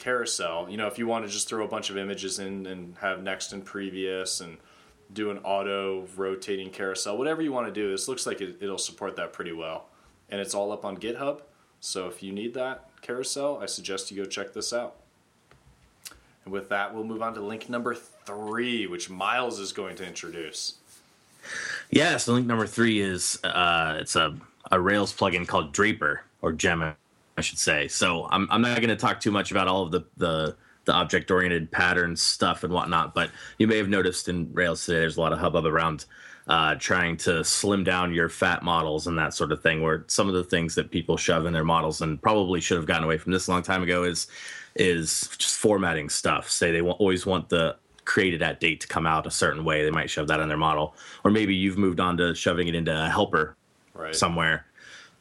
[0.00, 0.66] carousel.
[0.68, 3.22] You know if you want to just throw a bunch of images in and have
[3.22, 4.56] next and previous and
[5.12, 8.78] do an auto rotating carousel whatever you want to do this looks like it, it'll
[8.78, 9.86] support that pretty well.
[10.30, 11.42] And it's all up on github
[11.80, 14.96] so if you need that carousel i suggest you go check this out.
[16.44, 20.06] And with that we'll move on to link number three which miles is going to
[20.06, 20.74] introduce.
[21.90, 24.36] Yeah, so link number three is uh, it's a,
[24.70, 26.94] a Rails plugin called Draper or Gem,
[27.40, 27.88] I should say.
[27.88, 30.92] So I'm I'm not going to talk too much about all of the the, the
[30.92, 35.16] object oriented patterns stuff and whatnot, but you may have noticed in Rails today there's
[35.16, 36.04] a lot of hubbub around
[36.48, 39.80] uh, trying to slim down your fat models and that sort of thing.
[39.80, 42.84] Where some of the things that people shove in their models and probably should have
[42.84, 44.26] gotten away from this a long time ago is
[44.76, 46.50] is just formatting stuff.
[46.50, 47.74] Say they wa- always want the
[48.04, 49.82] created at date to come out a certain way.
[49.82, 52.74] They might shove that in their model, or maybe you've moved on to shoving it
[52.74, 53.56] into a helper
[53.94, 54.66] right somewhere.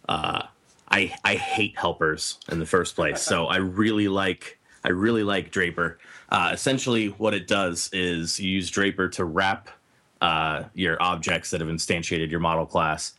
[0.10, 0.48] Uh,
[0.92, 5.52] I I hate helpers in the first place, so I really like I really like
[5.52, 6.00] Draper.
[6.30, 9.70] Uh, essentially, what it does is you use Draper to wrap
[10.22, 13.14] uh, your objects that have instantiated your model class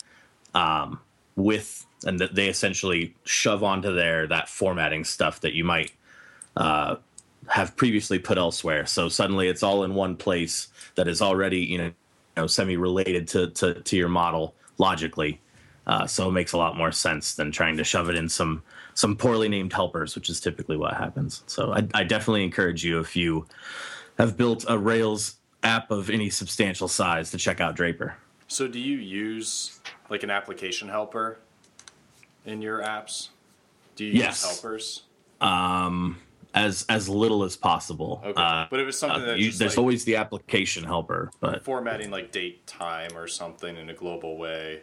[0.54, 1.00] um,
[1.36, 5.92] with, and that they essentially shove onto there that formatting stuff that you might
[6.56, 6.96] uh,
[7.48, 8.86] have previously put elsewhere.
[8.86, 11.92] So suddenly it's all in one place that is already you know, you
[12.36, 15.40] know semi related to, to to your model logically.
[15.90, 18.62] Uh, so it makes a lot more sense than trying to shove it in some
[18.94, 21.42] some poorly named helpers, which is typically what happens.
[21.46, 23.44] So I, I definitely encourage you if you
[24.16, 25.34] have built a Rails
[25.64, 28.14] app of any substantial size to check out Draper.
[28.46, 31.38] So, do you use like an application helper
[32.44, 33.30] in your apps?
[33.96, 34.42] Do you Yes.
[34.44, 35.02] use helpers?
[36.54, 38.22] As as little as possible.
[38.24, 41.32] Okay, Uh, but it was something uh, that you- there's like always the application helper,
[41.40, 44.82] but formatting like date time or something in a global way.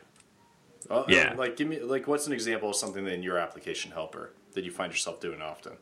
[0.90, 1.34] Uh, Yeah.
[1.38, 4.72] Like, give me like what's an example of something in your application helper that you
[4.72, 5.74] find yourself doing often?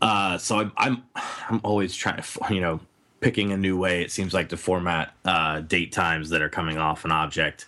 [0.00, 2.80] Uh, so I'm, I'm I'm always trying to you know
[3.20, 4.02] picking a new way.
[4.02, 7.66] It seems like to format uh, date times that are coming off an object,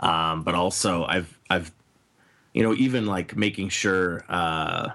[0.00, 1.72] um, but also I've I've
[2.52, 4.90] you know even like making sure uh,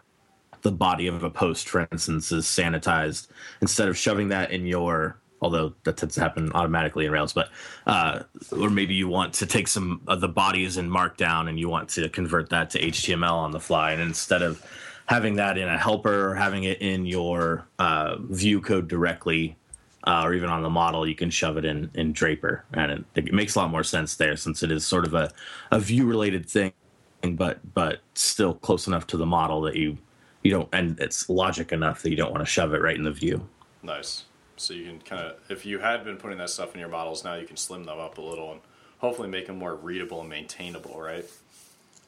[0.61, 3.27] the body of a post, for instance, is sanitized
[3.61, 5.17] instead of shoving that in your.
[5.45, 7.49] Although that tends to happen automatically in Rails, but
[7.85, 11.69] uh, or maybe you want to take some of the bodies in Markdown and you
[11.69, 14.65] want to convert that to HTML on the fly, and instead of
[15.05, 19.55] having that in a helper or having it in your uh, view code directly
[20.07, 23.05] uh, or even on the model, you can shove it in in Draper, and it,
[23.13, 25.31] it makes a lot more sense there since it is sort of a,
[25.69, 26.73] a view related thing,
[27.33, 29.95] but but still close enough to the model that you
[30.41, 33.03] you don't and it's logic enough that you don't want to shove it right in
[33.03, 33.47] the view.
[33.83, 34.25] Nice.
[34.57, 37.23] So you can kind of, if you had been putting that stuff in your models,
[37.23, 38.61] now you can slim them up a little and
[38.99, 41.25] hopefully make them more readable and maintainable, right?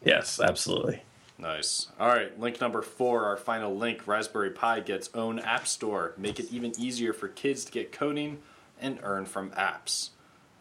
[0.03, 1.01] Yes, absolutely.
[1.37, 1.87] Nice.
[1.99, 6.13] All right, link number four, our final link Raspberry Pi gets own app store.
[6.17, 8.39] Make it even easier for kids to get coding
[8.81, 10.09] and earn from apps.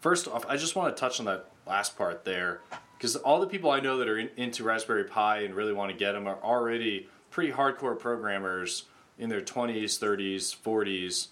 [0.00, 2.60] First off, I just want to touch on that last part there
[2.98, 5.90] because all the people I know that are in, into Raspberry Pi and really want
[5.90, 8.84] to get them are already pretty hardcore programmers
[9.18, 11.28] in their 20s, 30s, 40s.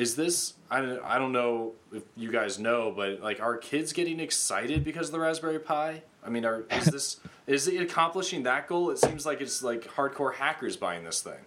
[0.00, 3.92] Is this, I don't, I don't know if you guys know, but like, are kids
[3.92, 6.00] getting excited because of the Raspberry Pi?
[6.24, 8.90] I mean, are, is this, is it accomplishing that goal?
[8.90, 11.40] It seems like it's like hardcore hackers buying this thing.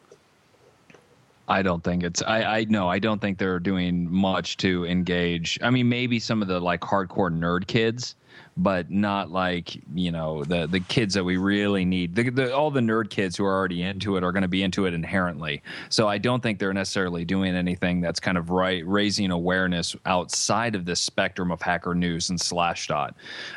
[1.48, 2.22] I don't think it's.
[2.22, 2.60] I.
[2.60, 2.88] I no.
[2.88, 5.60] I don't think they're doing much to engage.
[5.62, 8.16] I mean, maybe some of the like hardcore nerd kids
[8.56, 12.16] but not like you know the the kids that we really need.
[12.16, 14.64] The, the, all the nerd kids who are already into it are going to be
[14.64, 15.62] into it inherently.
[15.90, 20.76] So I don't think they're necessarily doing anything that's kind of right raising awareness outside
[20.76, 23.14] of this spectrum of hacker news and Slashdot.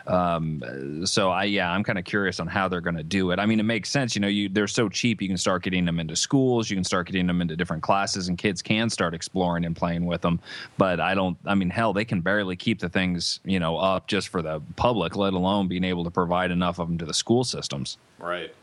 [0.07, 3.38] Um, so I yeah, I'm kind of curious on how they're going to do it.
[3.38, 4.14] I mean, it makes sense.
[4.14, 6.84] You know, you they're so cheap, you can start getting them into schools, you can
[6.84, 10.40] start getting them into different classes, and kids can start exploring and playing with them.
[10.78, 11.36] But I don't.
[11.44, 14.62] I mean, hell, they can barely keep the things you know up just for the
[14.95, 17.97] let alone being able to provide enough of them to the school systems.
[18.18, 18.55] Right.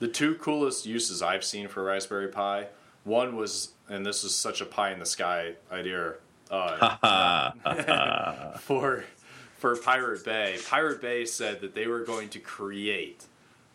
[0.00, 2.68] The two coolest uses I've seen for Raspberry Pi,
[3.04, 6.14] one was, and this is such a pie in the sky idea,
[6.50, 7.52] uh,
[8.58, 9.04] for
[9.58, 10.58] for Pirate Bay.
[10.68, 13.24] Pirate Bay said that they were going to create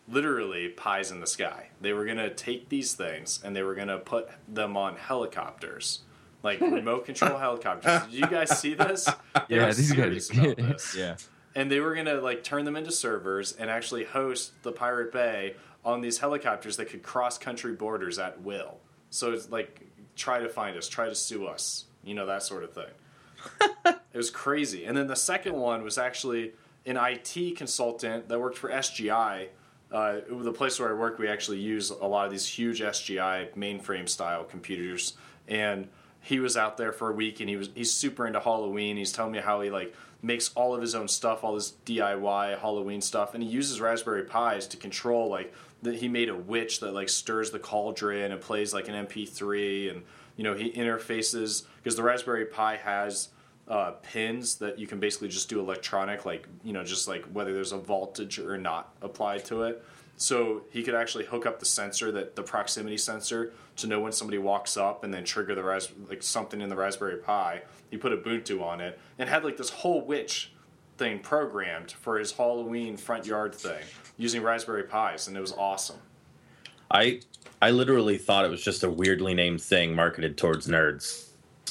[0.08, 1.68] literally pies in the sky.
[1.80, 4.96] They were going to take these things and they were going to put them on
[4.96, 6.00] helicopters
[6.42, 8.02] like remote control helicopters.
[8.10, 9.08] Did you guys see this?
[9.48, 10.96] They Yeah, these guys- about this.
[10.96, 11.16] yeah.
[11.54, 15.54] And they were gonna like turn them into servers and actually host the Pirate Bay
[15.84, 18.78] on these helicopters that could cross country borders at will.
[19.10, 19.80] So it's like
[20.16, 22.90] try to find us, try to sue us, you know that sort of thing.
[23.86, 24.84] it was crazy.
[24.84, 26.52] And then the second one was actually
[26.86, 29.48] an IT consultant that worked for SGI.
[29.92, 33.54] Uh, the place where I work, we actually use a lot of these huge SGI
[33.54, 35.14] mainframe style computers,
[35.46, 35.88] and
[36.20, 38.96] he was out there for a week, and he was he's super into Halloween.
[38.96, 39.94] He's telling me how he like
[40.24, 44.24] makes all of his own stuff, all this DIY Halloween stuff, and he uses Raspberry
[44.24, 45.52] Pis to control like
[45.82, 45.96] that.
[45.96, 50.02] He made a witch that like stirs the cauldron and plays like an MP3, and
[50.36, 53.28] you know he interfaces because the Raspberry Pi has
[53.68, 57.52] uh, pins that you can basically just do electronic, like you know, just like whether
[57.52, 59.84] there's a voltage or not applied to it.
[60.16, 64.12] So he could actually hook up the sensor, that the proximity sensor, to know when
[64.12, 67.62] somebody walks up, and then trigger the ras- like something in the Raspberry Pi.
[67.90, 70.52] He put Ubuntu on it and had like this whole witch
[70.96, 73.82] thing programmed for his Halloween front yard thing
[74.16, 75.98] using Raspberry Pis, and it was awesome.
[76.90, 77.20] I
[77.60, 81.30] I literally thought it was just a weirdly named thing marketed towards nerds.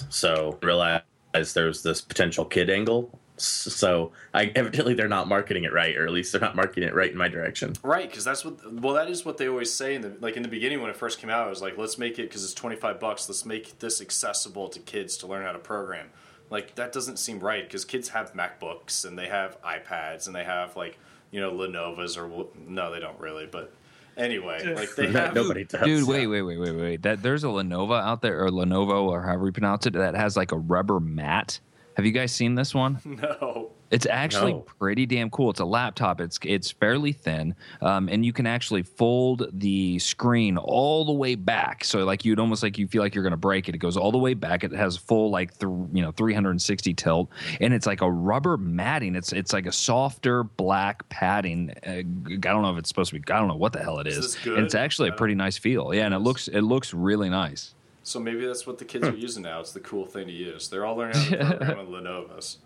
[0.09, 1.05] So realized
[1.53, 3.19] there's this potential kid angle.
[3.43, 6.95] So I evidently they're not marketing it right, or at least they're not marketing it
[6.95, 7.73] right in my direction.
[7.83, 8.73] Right, because that's what.
[8.73, 9.95] Well, that is what they always say.
[9.95, 11.97] In the like in the beginning when it first came out, it was like, let's
[11.97, 13.27] make it because it's twenty five bucks.
[13.27, 16.09] Let's make this accessible to kids to learn how to program.
[16.49, 20.43] Like that doesn't seem right because kids have MacBooks and they have iPads and they
[20.43, 20.97] have like
[21.31, 23.47] you know Lenovo's or no, they don't really.
[23.47, 23.73] But
[24.17, 25.33] anyway, like they have.
[25.33, 25.83] Nobody does.
[25.83, 27.01] Dude, wait, wait, wait, wait, wait.
[27.01, 30.37] That there's a Lenovo out there, or Lenovo, or however you pronounce it, that has
[30.37, 31.59] like a rubber mat.
[31.95, 32.99] Have you guys seen this one?
[33.21, 33.71] No.
[33.91, 34.59] It's actually No.
[34.61, 35.51] pretty damn cool.
[35.51, 36.19] It's a laptop.
[36.19, 41.35] It's it's fairly thin, um, and you can actually fold the screen all the way
[41.35, 41.83] back.
[41.83, 43.75] So like you'd almost like you feel like you're going to break it.
[43.75, 44.63] It goes all the way back.
[44.63, 47.29] It has full like th- you know 360 tilt,
[47.61, 49.15] and it's like a rubber matting.
[49.15, 51.71] It's it's like a softer black padding.
[51.85, 52.01] Uh, I
[52.37, 53.31] don't know if it's supposed to be.
[53.31, 54.33] I don't know what the hell it Is is.
[54.33, 54.57] this good?
[54.57, 55.93] And it's actually a pretty nice feel.
[55.93, 57.75] Yeah, and it looks it looks really nice.
[58.03, 59.61] So maybe that's what the kids are using now.
[59.61, 60.67] It's the cool thing to use.
[60.67, 62.57] They're all learning how to program on Lenovo's.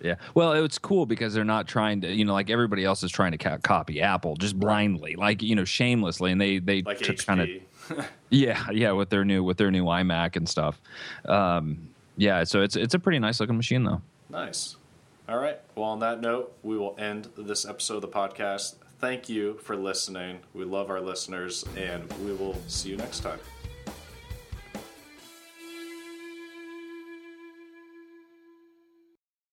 [0.00, 0.16] Yeah.
[0.34, 3.36] Well, it's cool because they're not trying to, you know, like everybody else is trying
[3.36, 7.48] to copy Apple just blindly, like you know, shamelessly, and they they Like kind of
[8.30, 10.80] yeah, yeah, with their new with their new iMac and stuff.
[11.24, 14.02] Um, yeah, so it's it's a pretty nice looking machine though.
[14.28, 14.76] Nice.
[15.28, 15.58] All right.
[15.74, 18.76] Well, on that note, we will end this episode of the podcast.
[19.00, 20.40] Thank you for listening.
[20.52, 23.38] We love our listeners, and we will see you next time.